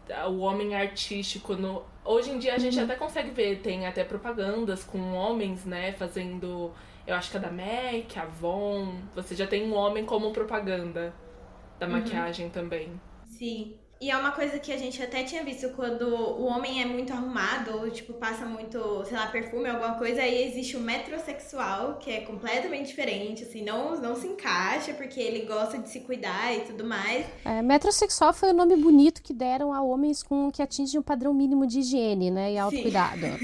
[0.09, 2.83] é o homem artístico no, Hoje em dia a gente uhum.
[2.83, 6.71] até consegue ver, tem até propagandas com homens, né, fazendo.
[7.05, 8.95] Eu acho que é da MAC, Avon.
[9.15, 11.13] Você já tem um homem como propaganda
[11.79, 11.93] da uhum.
[11.93, 12.99] maquiagem também.
[13.25, 13.75] Sim.
[14.01, 17.13] E é uma coisa que a gente até tinha visto quando o homem é muito
[17.13, 22.09] arrumado, ou tipo, passa muito, sei lá, perfume, alguma coisa, aí existe o metrosexual, que
[22.09, 26.61] é completamente diferente, assim, não, não se encaixa, porque ele gosta de se cuidar e
[26.61, 27.27] tudo mais.
[27.45, 31.31] É, metrosexual foi o nome bonito que deram a homens com que atingem o padrão
[31.31, 32.53] mínimo de higiene, né?
[32.53, 33.23] E autocuidado.
[33.23, 33.37] é.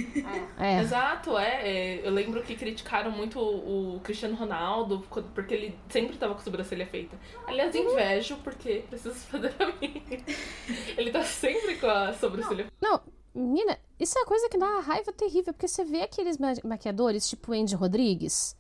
[0.57, 0.81] é.
[0.81, 2.01] Exato, é, é.
[2.03, 6.87] Eu lembro que criticaram muito o Cristiano Ronaldo, porque ele sempre tava com a sobrancelha
[6.87, 7.15] feita.
[7.45, 10.46] Aliás, invejo, porque preciso fazer a minha.
[10.97, 12.67] Ele tá sempre com a sobrancelha.
[12.81, 13.01] Não,
[13.33, 17.29] menina, isso é uma coisa que dá uma raiva terrível, porque você vê aqueles maquiadores,
[17.29, 18.55] tipo Andy Rodrigues.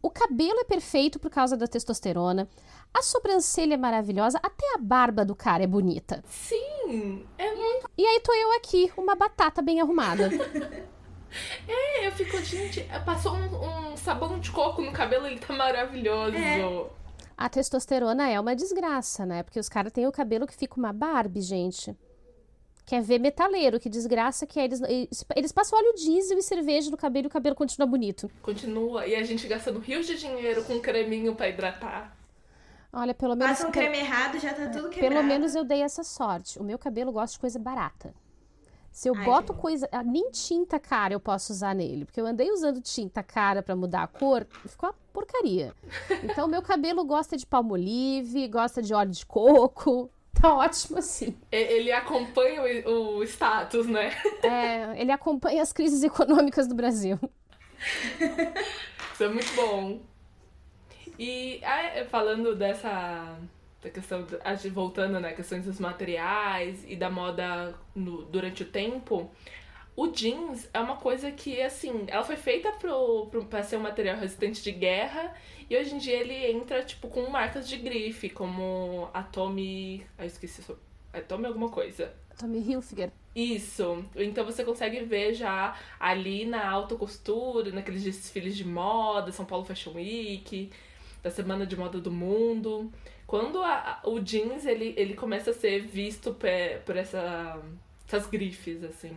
[0.00, 2.48] O cabelo é perfeito por causa da testosterona.
[2.92, 6.22] A sobrancelha é maravilhosa, até a barba do cara é bonita.
[6.28, 7.90] Sim, é muito.
[7.96, 10.28] E aí tô eu aqui, uma batata bem arrumada.
[11.66, 16.36] é, eu fico, gente, passou um, um, sabão de coco no cabelo, ele tá maravilhoso.
[16.36, 17.01] É.
[17.42, 19.42] A testosterona é uma desgraça, né?
[19.42, 21.92] Porque os caras têm o cabelo que fica uma Barbie, gente.
[22.86, 24.64] Quer ver metaleiro, que desgraça que é.
[24.64, 24.80] Eles,
[25.34, 28.30] eles passam óleo diesel e cerveja no cabelo e o cabelo continua bonito.
[28.40, 29.08] Continua.
[29.08, 32.16] E a gente gastando rios de dinheiro com um creminho para hidratar.
[32.92, 33.58] Olha, pelo menos.
[33.58, 35.12] Passa um creme errado, já tá tudo quebrado.
[35.12, 36.60] Pelo menos eu dei essa sorte.
[36.60, 38.14] O meu cabelo gosta de coisa barata.
[38.92, 39.88] Se eu Ai, boto coisa.
[39.90, 42.04] Ah, nem tinta cara eu posso usar nele.
[42.04, 45.74] Porque eu andei usando tinta cara para mudar a cor e ficou uma porcaria.
[46.22, 50.10] Então, meu cabelo gosta de palmolive, gosta de óleo de coco.
[50.40, 51.36] Tá ótimo assim.
[51.52, 54.10] Ele acompanha o, o status, né?
[54.42, 57.16] É, ele acompanha as crises econômicas do Brasil.
[59.12, 60.00] Isso é muito bom.
[61.16, 63.36] E ah, falando dessa
[63.82, 64.24] da questão,
[64.72, 69.30] voltando, né, questões dos materiais e da moda no, durante o tempo,
[69.96, 73.80] o jeans é uma coisa que, assim, ela foi feita pro, pro, pra ser um
[73.80, 75.34] material resistente de guerra
[75.68, 80.06] e hoje em dia ele entra, tipo, com marcas de grife, como a Tommy...
[80.16, 80.62] Ah, esqueci,
[81.12, 82.14] é Tommy alguma coisa.
[82.38, 83.10] Tommy Hilfiger.
[83.34, 84.04] Isso.
[84.14, 89.64] Então você consegue ver já ali na alta costura, naqueles desfiles de moda, São Paulo
[89.64, 90.70] Fashion Week,
[91.22, 92.90] da Semana de Moda do Mundo.
[93.32, 96.36] Quando a, o jeans ele, ele começa a ser visto
[96.84, 97.58] por, essa,
[98.06, 99.16] essas grifes, assim.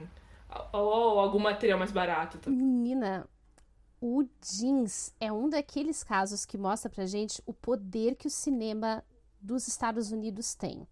[0.72, 2.38] Ou, algum material mais barato.
[2.38, 2.58] Também.
[2.58, 3.28] Menina,
[4.00, 9.04] o jeans é um daqueles casos que mostra pra gente o poder que o cinema
[9.42, 10.88] dos Estados Unidos tem.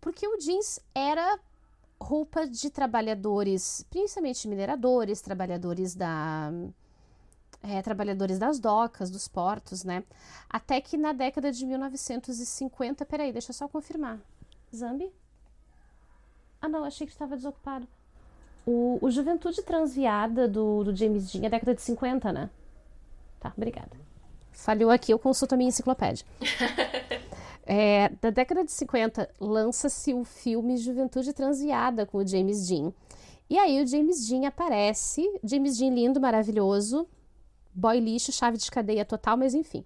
[0.00, 1.38] Porque o jeans era
[2.00, 6.50] roupa de trabalhadores, principalmente mineradores, trabalhadores da
[7.66, 10.04] é, trabalhadores das docas, dos portos, né?
[10.48, 14.20] Até que na década de 1950, peraí, deixa eu só confirmar.
[14.74, 15.10] Zambi?
[16.60, 17.86] Ah, não, achei que estava desocupado.
[18.66, 22.50] O, o Juventude Transviada do, do James Dean é década de 50, né?
[23.40, 23.90] Tá, obrigada.
[24.52, 26.24] Falhou aqui, eu consulto a minha enciclopédia.
[27.66, 32.92] É, da década de 50, lança-se o filme Juventude Transviada com o James Dean.
[33.48, 37.08] E aí o James Dean aparece, James Dean lindo, maravilhoso,
[37.74, 39.84] boy lixo, chave de cadeia total, mas enfim.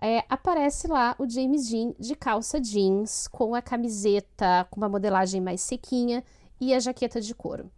[0.00, 5.40] É, aparece lá o James Dean de calça jeans, com a camiseta com uma modelagem
[5.40, 6.22] mais sequinha
[6.60, 7.70] e a jaqueta de couro.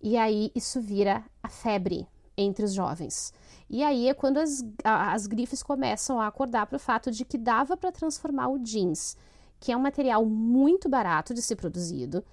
[0.00, 2.06] E aí isso vira a febre
[2.36, 3.32] entre os jovens.
[3.68, 7.38] E aí é quando as, as grifes começam a acordar para o fato de que
[7.38, 9.16] dava para transformar o jeans,
[9.58, 12.24] que é um material muito barato de ser produzido,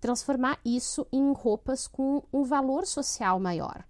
[0.00, 3.84] transformar isso em roupas com um valor social maior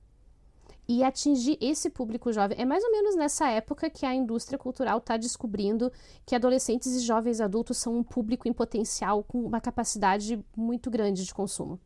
[0.92, 2.60] e atingir esse público jovem.
[2.60, 5.90] É mais ou menos nessa época que a indústria cultural está descobrindo
[6.26, 11.24] que adolescentes e jovens adultos são um público em potencial com uma capacidade muito grande
[11.24, 11.80] de consumo.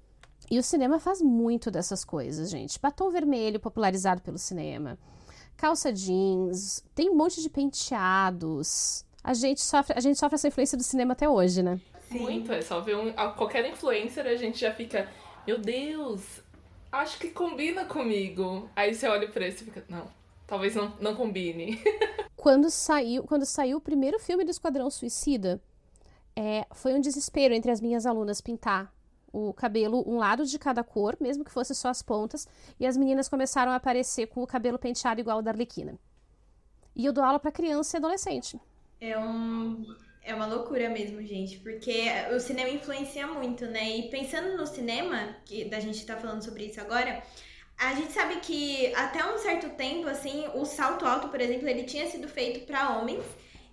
[0.51, 2.81] E o cinema faz muito dessas coisas, gente.
[2.81, 4.99] Batom vermelho popularizado pelo cinema,
[5.57, 9.05] calça jeans, tem um monte de penteados.
[9.23, 11.81] A gente sofre, a gente sofre essa influência do cinema até hoje, né?
[12.09, 12.19] Sim.
[12.19, 15.09] Muito, é só ver um, qualquer influencer a gente já fica,
[15.47, 16.43] meu Deus,
[16.97, 18.69] acho que combina comigo.
[18.75, 20.09] Aí você olha pra esse e fica, não,
[20.47, 21.81] talvez não, não combine.
[22.37, 25.61] quando saiu, quando saiu o primeiro filme do Esquadrão Suicida,
[26.35, 28.95] é, foi um desespero entre as minhas alunas pintar
[29.33, 32.49] o cabelo um lado de cada cor, mesmo que fosse só as pontas,
[32.81, 35.99] e as meninas começaram a aparecer com o cabelo penteado igual ao da Arlequina.
[36.95, 38.59] E eu dou aula para criança e adolescente.
[38.99, 39.85] É um
[40.27, 43.97] é uma loucura mesmo, gente, porque o cinema influencia muito, né?
[43.97, 47.23] E pensando no cinema, que da gente tá falando sobre isso agora,
[47.79, 51.85] a gente sabe que até um certo tempo, assim, o salto alto, por exemplo, ele
[51.85, 53.25] tinha sido feito para homens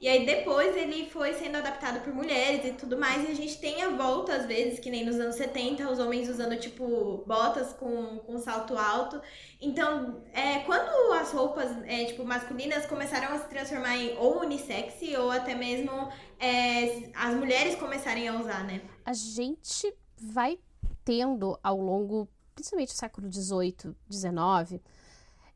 [0.04, 3.24] e aí depois ele foi sendo adaptado por mulheres e tudo mais.
[3.24, 6.28] E a gente tem a volta, às vezes, que nem nos anos 70, os homens
[6.28, 9.22] usando, tipo, botas com, com salto alto.
[9.62, 14.96] Então, é, quando as roupas, é, tipo, masculinas começaram a se transformar em ou unissex
[15.18, 18.82] ou até mesmo é, as mulheres começarem a usar, né?
[19.06, 20.60] A gente vai
[21.06, 24.82] tendo ao longo, principalmente do século XVIII, XIX,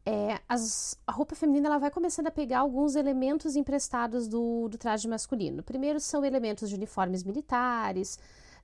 [0.08, 4.78] é, as, a roupa feminina ela vai começando a pegar alguns elementos emprestados do, do
[4.78, 5.62] traje masculino.
[5.62, 8.18] Primeiro são elementos de uniformes militares,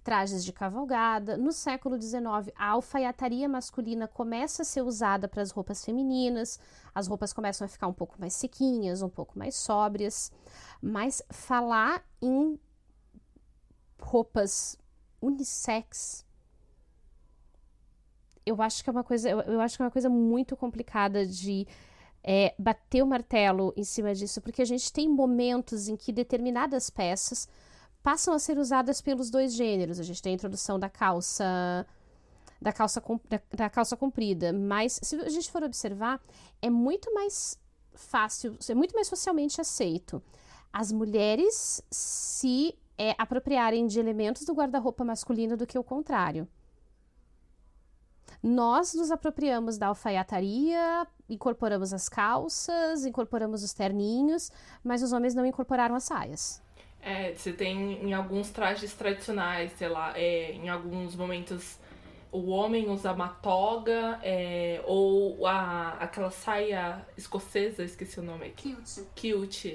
[0.05, 1.35] trajes de cavalgada.
[1.35, 6.57] No século XIX, a alfaiataria masculina começa a ser usada para as roupas femininas,
[6.95, 10.31] as roupas começam a ficar um pouco mais sequinhas, um pouco mais sóbrias.
[10.81, 12.57] Mas falar em
[13.99, 14.77] roupas
[15.21, 16.25] unissex
[18.45, 21.25] eu acho que é uma coisa, eu, eu acho que é uma coisa muito complicada
[21.25, 21.67] de
[22.23, 26.89] é, bater o martelo em cima disso, porque a gente tem momentos em que determinadas
[26.89, 27.47] peças
[28.01, 29.99] passam a ser usadas pelos dois gêneros.
[29.99, 31.85] A gente tem a introdução da calça
[32.61, 36.21] da calça, da, da calça comprida, mas se a gente for observar,
[36.61, 37.59] é muito mais
[37.93, 40.23] fácil, é muito mais socialmente aceito
[40.71, 46.47] as mulheres se é, apropriarem de elementos do guarda-roupa masculino do que o contrário.
[48.41, 54.51] Nós nos apropriamos da alfaiataria, incorporamos as calças, incorporamos os terninhos,
[54.83, 56.61] mas os homens não incorporaram as saias.
[57.01, 61.77] É, você tem em alguns trajes tradicionais, sei lá, é, em alguns momentos
[62.33, 68.49] o homem usa uma toga é, ou a, aquela saia escocesa, esqueci o nome.
[68.55, 69.01] Kilt.
[69.13, 69.65] Kilt.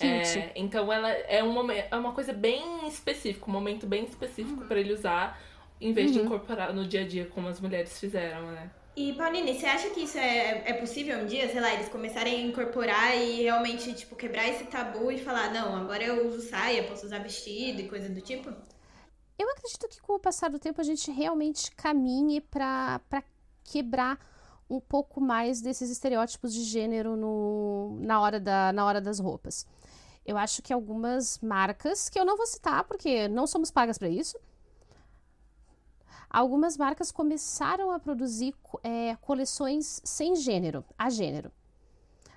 [0.00, 4.66] É, então ela é uma, é uma coisa bem específica, um momento bem específico uhum.
[4.66, 5.38] para ele usar
[5.80, 6.18] em vez uhum.
[6.18, 8.70] de incorporar no dia a dia como as mulheres fizeram, né?
[8.96, 12.34] E, Pauline, você acha que isso é, é possível um dia, sei lá, eles começarem
[12.34, 16.82] a incorporar e realmente, tipo, quebrar esse tabu e falar, não, agora eu uso saia,
[16.84, 18.50] posso usar vestido e coisa do tipo?
[19.38, 23.02] Eu acredito que com o passar do tempo a gente realmente caminhe para
[23.64, 24.18] quebrar
[24.68, 29.66] um pouco mais desses estereótipos de gênero no, na, hora da, na hora das roupas.
[30.24, 34.08] Eu acho que algumas marcas, que eu não vou citar porque não somos pagas para
[34.08, 34.38] isso,
[36.36, 41.50] algumas marcas começaram a produzir é, coleções sem gênero, a gênero.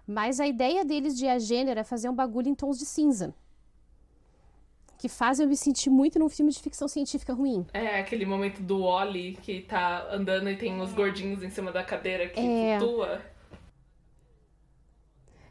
[0.08, 3.36] Mas a ideia deles de a gênero é fazer um bagulho em tons de cinza.
[4.98, 7.66] Que fazem eu me sentir muito num filme de ficção científica ruim.
[7.74, 11.84] É, aquele momento do Wally que tá andando e tem os gordinhos em cima da
[11.84, 12.80] cadeira que é...
[12.80, 13.22] flutua.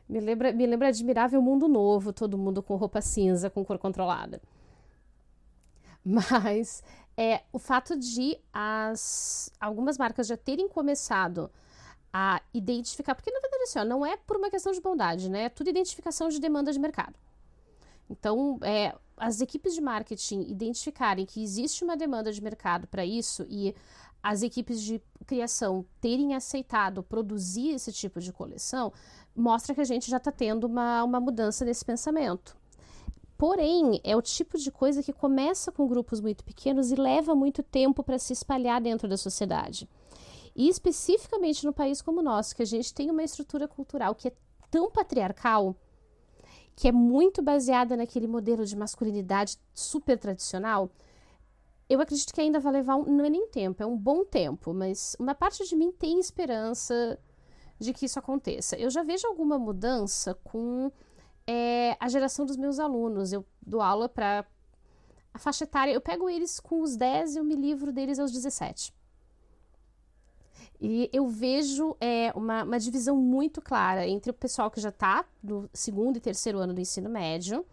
[0.09, 4.41] Me lembra, me lembra Admirável Mundo Novo, todo mundo com roupa cinza, com cor controlada.
[6.03, 6.83] Mas
[7.19, 11.51] é o fato de as algumas marcas já terem começado
[12.12, 15.45] a identificar, porque na verdade assim, ó, não é por uma questão de bondade, né?
[15.45, 17.14] É tudo identificação de demanda de mercado.
[18.09, 23.45] Então, é, as equipes de marketing identificarem que existe uma demanda de mercado para isso
[23.51, 23.75] e
[24.23, 28.93] as equipes de criação terem aceitado produzir esse tipo de coleção,
[29.35, 32.57] mostra que a gente já está tendo uma, uma mudança nesse pensamento.
[33.39, 37.62] Porém, é o tipo de coisa que começa com grupos muito pequenos e leva muito
[37.62, 39.89] tempo para se espalhar dentro da sociedade.
[40.57, 44.26] E especificamente no país como o nosso, que a gente tem uma estrutura cultural que
[44.26, 44.32] é
[44.72, 45.76] tão patriarcal,
[46.74, 50.91] que é muito baseada naquele modelo de masculinidade super tradicional,
[51.89, 54.74] eu acredito que ainda vai levar, um, não é nem tempo, é um bom tempo,
[54.74, 57.18] mas uma parte de mim tem esperança
[57.78, 58.76] de que isso aconteça.
[58.76, 60.91] Eu já vejo alguma mudança com
[61.49, 63.33] é, a geração dos meus alunos.
[63.33, 64.45] Eu dou aula para
[65.33, 68.31] a faixa etária, eu pego eles com os 10 e eu me livro deles aos
[68.31, 68.95] 17.
[70.81, 75.25] E eu vejo é, uma, uma divisão muito clara entre o pessoal que já está
[75.43, 77.65] no segundo e terceiro ano do ensino médio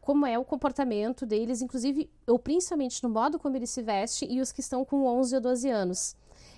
[0.00, 4.40] como é o comportamento deles, inclusive, ou principalmente no modo como eles se vestem, e
[4.40, 6.16] os que estão com 11 ou 12 anos,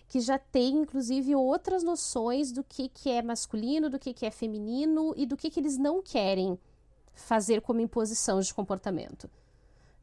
[0.09, 4.31] que já têm, inclusive, outras noções do que, que é masculino, do que, que é
[4.31, 6.59] feminino e do que, que eles não querem
[7.15, 9.31] fazer como imposição de comportamento.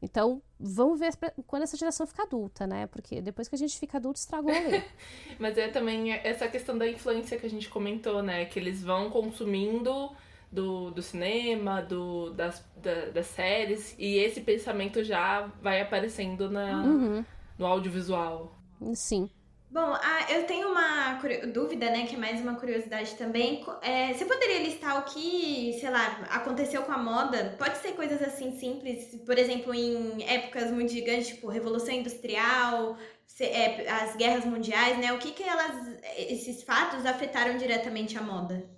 [0.02, 1.12] Então, vamos ver
[1.46, 2.86] quando essa geração ficar adulta, né?
[2.86, 4.54] Porque depois que a gente fica adulto, estragou a
[5.38, 8.46] Mas é também essa questão da influência que a gente comentou, né?
[8.46, 10.10] Que eles vão consumindo
[10.50, 16.82] do, do cinema, do, das, da, das séries, e esse pensamento já vai aparecendo na,
[16.82, 17.24] uhum.
[17.58, 18.58] no audiovisual.
[18.94, 19.30] Sim.
[19.70, 21.20] Bom, ah, eu tenho uma
[21.52, 23.64] dúvida, né, que é mais uma curiosidade também.
[23.82, 27.54] É, você poderia listar o que, sei lá, aconteceu com a moda?
[27.56, 32.96] Pode ser coisas assim simples, por exemplo, em épocas muito gigantes, tipo Revolução Industrial,
[33.38, 35.12] é, as guerras mundiais, né?
[35.12, 38.68] O que que elas, esses fatos afetaram diretamente a moda?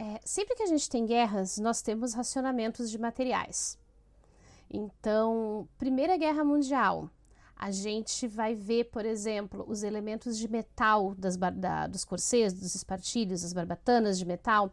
[0.00, 3.78] É, sempre que a gente tem guerras, nós temos racionamentos de materiais.
[4.68, 7.08] Então, Primeira Guerra Mundial,
[7.62, 12.74] a gente vai ver, por exemplo, os elementos de metal das, da, dos corsês, dos
[12.74, 14.72] espartilhos, das barbatanas de metal,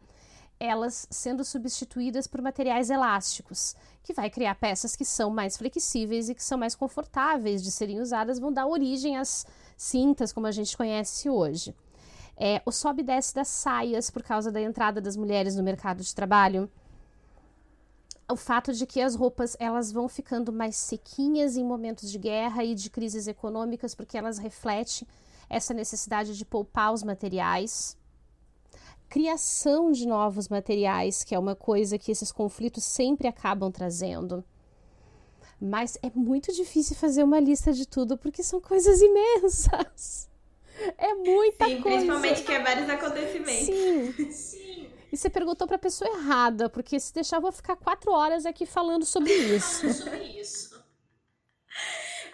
[0.58, 6.34] elas sendo substituídas por materiais elásticos, que vai criar peças que são mais flexíveis e
[6.34, 9.44] que são mais confortáveis de serem usadas, vão dar origem às
[9.76, 11.76] cintas como a gente conhece hoje.
[12.38, 16.02] É, o sobe e desce das saias por causa da entrada das mulheres no mercado
[16.02, 16.70] de trabalho.
[18.30, 22.62] O fato de que as roupas elas vão ficando mais sequinhas em momentos de guerra
[22.62, 25.08] e de crises econômicas, porque elas refletem
[25.48, 27.96] essa necessidade de poupar os materiais.
[29.08, 34.44] Criação de novos materiais, que é uma coisa que esses conflitos sempre acabam trazendo.
[35.58, 40.28] Mas é muito difícil fazer uma lista de tudo porque são coisas imensas.
[40.96, 41.96] É muita Sim, coisa.
[41.98, 43.66] Principalmente que é vários acontecimentos.
[43.66, 44.30] Sim.
[44.30, 44.58] Sim.
[45.10, 48.44] E você perguntou para a pessoa errada, porque se deixar eu vou ficar quatro horas
[48.44, 49.88] aqui falando sobre isso.
[49.92, 50.84] sobre isso.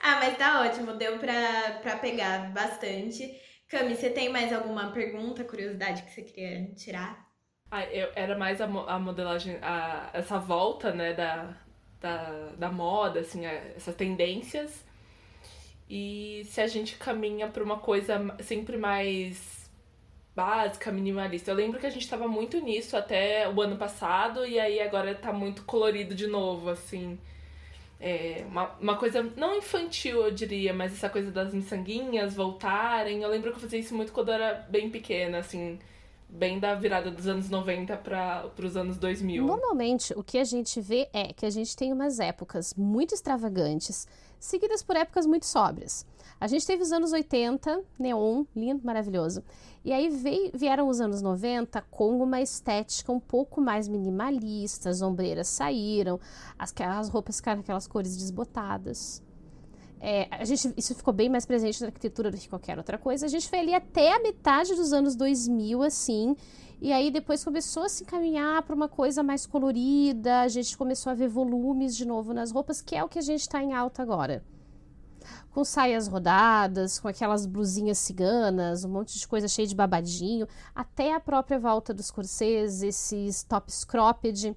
[0.02, 3.40] ah, mas tá ótimo, deu pra, pra pegar bastante.
[3.68, 7.26] Cami, você tem mais alguma pergunta, curiosidade que você queria tirar?
[7.70, 11.56] Ah, eu, era mais a, a modelagem, a, essa volta, né, da,
[12.00, 14.84] da, da moda, assim, a, essas tendências
[15.88, 19.63] e se a gente caminha para uma coisa sempre mais
[20.34, 21.50] básica, minimalista.
[21.50, 25.14] Eu lembro que a gente estava muito nisso até o ano passado e aí agora
[25.14, 27.18] tá muito colorido de novo, assim.
[28.00, 33.22] É uma, uma coisa não infantil, eu diria, mas essa coisa das miçanguinhas voltarem.
[33.22, 35.78] Eu lembro que eu fazia isso muito quando eu era bem pequena, assim,
[36.28, 39.46] bem da virada dos anos 90 para os anos 2000.
[39.46, 44.06] Normalmente, o que a gente vê é que a gente tem umas épocas muito extravagantes
[44.38, 46.04] seguidas por épocas muito sóbrias.
[46.40, 49.42] A gente teve os anos 80, neon, lindo, maravilhoso.
[49.84, 55.02] E aí veio, vieram os anos 90 com uma estética um pouco mais minimalista, as
[55.02, 56.18] ombreiras saíram,
[56.58, 59.22] as, as roupas ficaram aquelas cores desbotadas.
[60.00, 63.26] É, a gente, isso ficou bem mais presente na arquitetura do que qualquer outra coisa.
[63.26, 66.34] A gente foi ali até a metade dos anos 2000, assim,
[66.80, 71.10] e aí depois começou a se encaminhar para uma coisa mais colorida, a gente começou
[71.10, 73.72] a ver volumes de novo nas roupas, que é o que a gente está em
[73.72, 74.42] alta agora.
[75.54, 81.14] Com saias rodadas, com aquelas blusinhas ciganas, um monte de coisa cheia de babadinho, até
[81.14, 84.56] a própria volta dos corsês, esses tops cropped.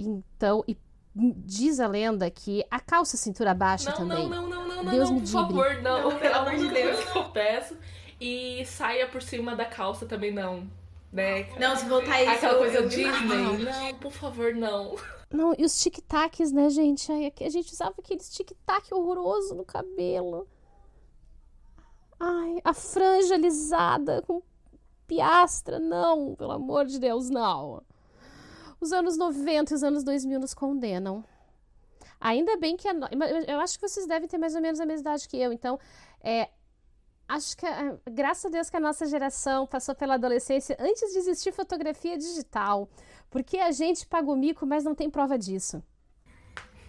[0.00, 0.74] Então, e
[1.14, 4.28] diz a lenda que a calça cintura baixa não, também.
[4.28, 6.10] Não, não, não, não, Deus não, me por favor, não.
[6.10, 7.76] não pelo amor de Deus, eu peço.
[8.18, 10.66] E saia por cima da calça também não.
[11.12, 11.46] Né?
[11.60, 12.32] Não, se voltar isso.
[12.32, 13.64] Aquela coisa Disney.
[13.64, 14.96] Não, por favor, não.
[15.34, 17.10] Não, e os tic-tacs, né, gente?
[17.10, 20.46] Ai, a gente usava aqueles tic-tac horroroso no cabelo.
[22.20, 24.40] Ai, a franja alisada com
[25.06, 25.78] piastra.
[25.78, 27.82] Não, pelo amor de Deus, não.
[28.80, 31.24] Os anos 90 e os anos 2000 nos condenam.
[32.20, 32.94] Ainda bem que a,
[33.46, 35.78] eu acho que vocês devem ter mais ou menos a mesma idade que eu, então
[36.22, 36.48] é,
[37.28, 37.66] acho que
[38.10, 42.88] graças a Deus que a nossa geração passou pela adolescência antes de existir fotografia digital,
[43.34, 45.82] porque a gente paga o mico, mas não tem prova disso.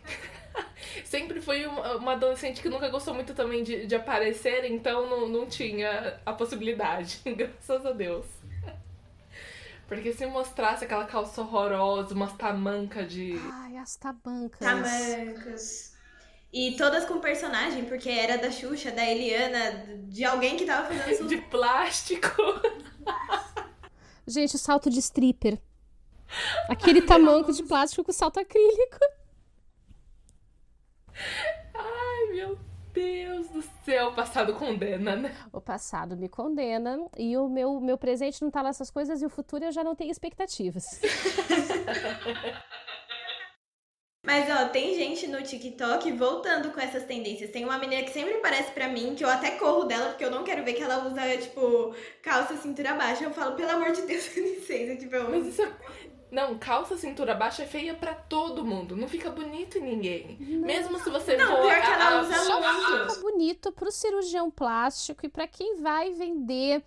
[1.04, 5.48] Sempre fui uma, adolescente que nunca gostou muito também de, de aparecer, então não, não
[5.48, 8.28] tinha a possibilidade, graças a Deus.
[9.88, 13.40] Porque se mostrasse aquela calça horrorosa, umas tamancas de.
[13.52, 14.60] Ai, as tamancas.
[14.60, 15.96] Tamancas.
[16.54, 21.12] E todas com personagem, porque era da Xuxa, da Eliana, de alguém que tava fazendo
[21.12, 21.26] isso.
[21.28, 22.30] De plástico.
[24.28, 25.60] Gente, o salto de stripper.
[26.70, 28.98] Aquele tamanco de plástico com salto acrílico.
[31.74, 32.58] Ai, meu
[32.94, 35.36] Deus do céu, o passado condena, né?
[35.52, 39.26] O passado me condena e o meu, meu presente não tá lá essas coisas e
[39.26, 40.84] o futuro eu já não tenho expectativas.
[44.26, 47.52] Mas, ó, tem gente no TikTok voltando com essas tendências.
[47.52, 50.32] Tem uma menina que sempre aparece pra mim, que eu até corro dela, porque eu
[50.32, 53.24] não quero ver que ela usa, tipo, calça cintura baixa.
[53.24, 55.16] Eu falo, pelo amor de Deus, licença, tipo...
[55.16, 55.30] Eu...
[55.30, 55.72] Mas isso é...
[56.32, 58.96] Não, calça cintura baixa é feia para todo mundo.
[58.96, 60.38] Não fica bonito em ninguém.
[60.40, 60.68] Não.
[60.68, 61.62] Mesmo se você não, for.
[61.62, 63.14] Pior que ela usa Só muito.
[63.14, 66.84] fica bonito pro cirurgião plástico e para quem vai vender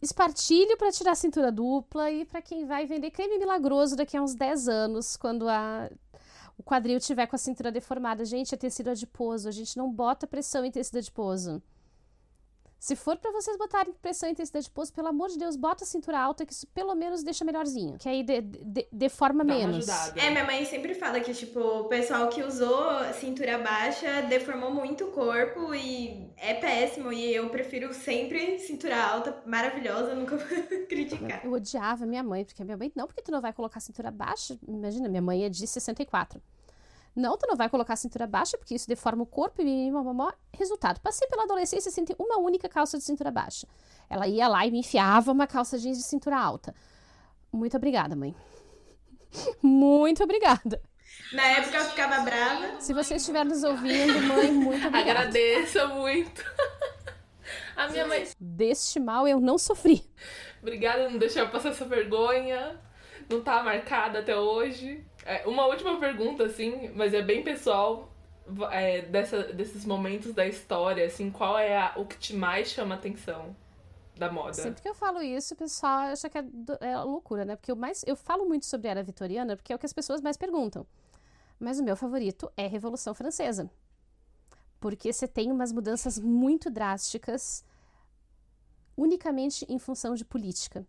[0.00, 4.22] espartilho para tirar a cintura dupla e para quem vai vender creme milagroso daqui a
[4.22, 5.90] uns 10 anos, quando a
[6.60, 8.22] o quadril tiver com a cintura deformada.
[8.22, 9.48] Gente, é tecido adiposo.
[9.48, 11.62] A gente não bota pressão em tecido adiposo.
[12.80, 15.86] Se for para vocês botarem pressão em tecido adiposo, pelo amor de Deus, bota a
[15.86, 17.98] cintura alta, que isso pelo menos deixa melhorzinho.
[17.98, 19.86] Que aí de, de, deforma Dá menos.
[20.16, 25.04] É, minha mãe sempre fala que, tipo, o pessoal que usou cintura baixa deformou muito
[25.04, 27.12] o corpo e é péssimo.
[27.12, 30.46] E eu prefiro sempre cintura alta, maravilhosa, nunca vou
[30.88, 31.44] criticar.
[31.44, 34.10] Eu odiava minha mãe, porque a minha mãe, não, porque tu não vai colocar cintura
[34.10, 34.58] baixa.
[34.66, 36.40] Imagina, minha mãe é de 64.
[37.14, 40.30] Não, tu não vai colocar a cintura baixa, porque isso deforma o corpo e mamamó.
[40.52, 43.66] Resultado, passei pela adolescência sem ter uma única calça de cintura baixa.
[44.08, 46.74] Ela ia lá e me enfiava uma calça jeans de cintura alta.
[47.52, 48.34] Muito obrigada, mãe.
[49.62, 50.80] muito obrigada.
[51.32, 52.80] Na época eu ficava brava.
[52.80, 55.20] Se você estiver nos ouvindo, mãe, muito obrigada.
[55.20, 56.44] Agradeço muito.
[57.76, 58.28] A minha mãe.
[58.38, 60.04] Deste mal eu não sofri.
[60.62, 62.80] Obrigada, não deixar passar essa vergonha.
[63.28, 65.04] Não tá marcada até hoje.
[65.24, 68.08] É, uma última pergunta, assim, mas é bem pessoal.
[68.72, 72.96] É, dessa, desses momentos da história, assim, qual é a, o que te mais chama
[72.96, 73.54] atenção
[74.16, 74.54] da moda?
[74.54, 76.44] Sempre que eu falo isso, o pessoal acha que é,
[76.80, 77.54] é loucura, né?
[77.54, 79.92] Porque eu, mais, eu falo muito sobre a era vitoriana porque é o que as
[79.92, 80.84] pessoas mais perguntam.
[81.60, 83.70] Mas o meu favorito é Revolução Francesa.
[84.80, 87.64] Porque você tem umas mudanças muito drásticas
[88.96, 90.86] unicamente em função de política.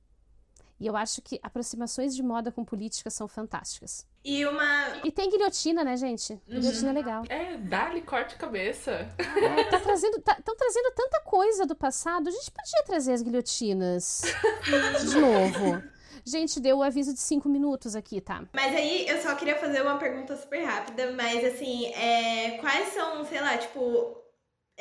[0.81, 4.03] E eu acho que aproximações de moda com política são fantásticas.
[4.25, 4.97] E uma.
[5.03, 6.33] E tem guilhotina, né, gente?
[6.33, 6.39] Uhum.
[6.59, 7.23] Guilhotina é legal.
[7.29, 9.07] É, dá-lhe corte cabeça.
[9.19, 12.27] É, tá trazendo, tá, trazendo tanta coisa do passado.
[12.29, 14.23] A gente podia trazer as guilhotinas
[15.07, 15.83] de novo.
[16.25, 18.43] Gente, deu o aviso de cinco minutos aqui, tá?
[18.51, 23.23] Mas aí eu só queria fazer uma pergunta super rápida, mas assim, é, quais são,
[23.25, 24.17] sei lá, tipo,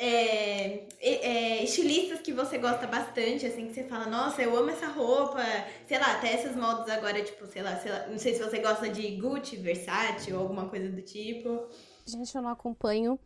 [0.03, 4.87] é, é, estilistas que você gosta bastante, assim, que você fala, nossa, eu amo essa
[4.87, 5.39] roupa,
[5.87, 8.57] sei lá, até esses modos agora, tipo, sei lá, sei lá, não sei se você
[8.59, 11.67] gosta de Gucci, Versace ou alguma coisa do tipo.
[12.03, 13.19] Gente, eu não acompanho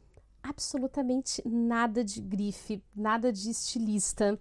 [0.43, 4.37] absolutamente nada de grife, nada de estilista.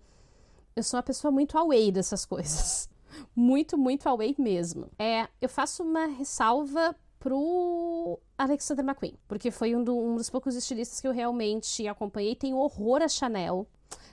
[0.75, 2.89] Eu sou uma pessoa muito away dessas coisas.
[3.37, 4.91] Muito, muito away mesmo.
[4.99, 10.57] É, eu faço uma ressalva pro Alexander McQueen, porque foi um, do, um, dos poucos
[10.57, 12.35] estilistas que eu realmente acompanhei.
[12.35, 13.67] Tem horror a Chanel,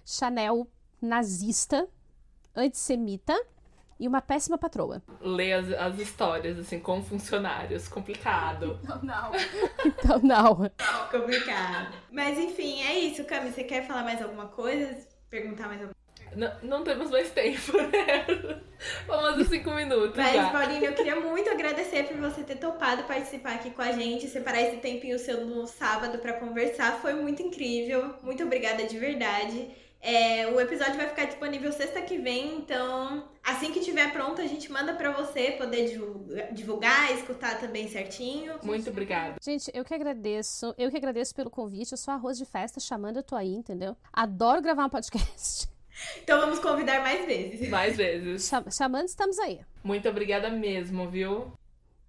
[0.05, 0.67] Chanel
[1.01, 1.88] nazista,
[2.55, 3.34] antissemita
[3.99, 5.01] e uma péssima patroa.
[5.22, 7.88] Lê as, as histórias, assim, com funcionários.
[7.88, 8.80] Complicado.
[8.88, 9.32] Não, não.
[9.86, 10.55] então, não.
[11.09, 11.93] Complicado.
[12.11, 13.51] Mas, enfim, é isso, Cami.
[13.51, 14.97] Você quer falar mais alguma coisa?
[15.30, 16.01] Perguntar mais alguma
[16.36, 18.26] não, não temos mais tempo, né?
[19.06, 20.16] Vamos aos cinco minutos.
[20.16, 20.50] Mas, já.
[20.50, 24.62] Paulinho, eu queria muito agradecer por você ter topado participar aqui com a gente, separar
[24.62, 27.00] esse tempinho seu no sábado para conversar.
[27.02, 28.16] Foi muito incrível.
[28.24, 29.70] Muito obrigada de verdade.
[30.02, 34.48] É, o episódio vai ficar disponível sexta que vem, então assim que tiver pronto a
[34.48, 38.56] gente manda para você poder divulgar, divulgar, escutar também certinho.
[38.64, 39.36] Muito obrigada.
[39.40, 41.92] Gente, eu que agradeço, eu que agradeço pelo convite.
[41.92, 43.96] Eu sou arroz de festa, chamando eu tô aí, entendeu?
[44.12, 45.70] Adoro gravar um podcast.
[46.24, 47.70] Então vamos convidar mais vezes.
[47.70, 48.49] Mais vezes.
[48.72, 49.62] Chamando, estamos aí.
[49.84, 51.52] Muito obrigada mesmo, viu?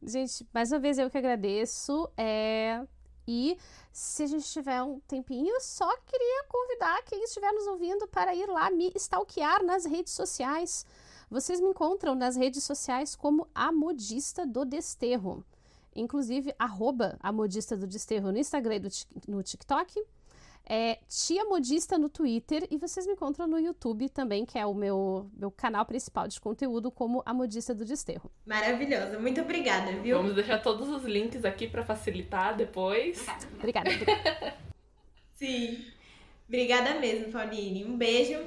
[0.03, 2.09] Gente, mais uma vez eu que agradeço.
[2.17, 2.83] É...
[3.27, 3.57] E
[3.93, 8.47] se a gente tiver um tempinho, só queria convidar quem estiver nos ouvindo para ir
[8.47, 10.85] lá me stalkear nas redes sociais.
[11.31, 15.45] Vocês me encontram nas redes sociais como a modista do desterro.
[15.95, 20.03] Inclusive, arroba a modista do desterro no Instagram e no TikTok
[20.69, 24.75] é Tia Modista no Twitter e vocês me encontram no YouTube também, que é o
[24.75, 28.31] meu, meu canal principal de conteúdo, como a Modista do Desterro.
[28.47, 30.17] Maravilhoso, muito obrigada, viu?
[30.17, 33.27] Vamos deixar todos os links aqui para facilitar depois.
[33.55, 33.91] Obrigada.
[33.91, 34.57] obrigada.
[35.35, 35.85] Sim.
[36.47, 37.85] Obrigada mesmo, Pauline.
[37.85, 38.39] Um beijo.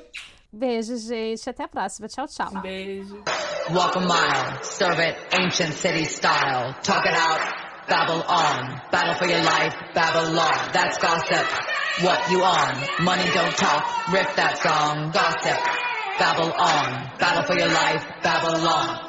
[0.52, 1.50] Beijo, gente.
[1.50, 2.08] Até a próxima.
[2.08, 2.50] Tchau, tchau.
[2.54, 3.24] Um beijo.
[3.72, 6.74] Walk a mile, serve it ancient city style.
[6.84, 8.82] Talk it out, babble on.
[8.92, 10.70] Battle for your life, Babylon.
[10.74, 11.46] That's gossip.
[12.04, 13.04] What you on?
[13.04, 13.86] Money don't talk.
[14.12, 15.12] Riff that song.
[15.12, 15.60] Gossip.
[16.20, 17.18] Babble on.
[17.20, 18.04] Battle for your life.
[18.24, 19.05] Babylon.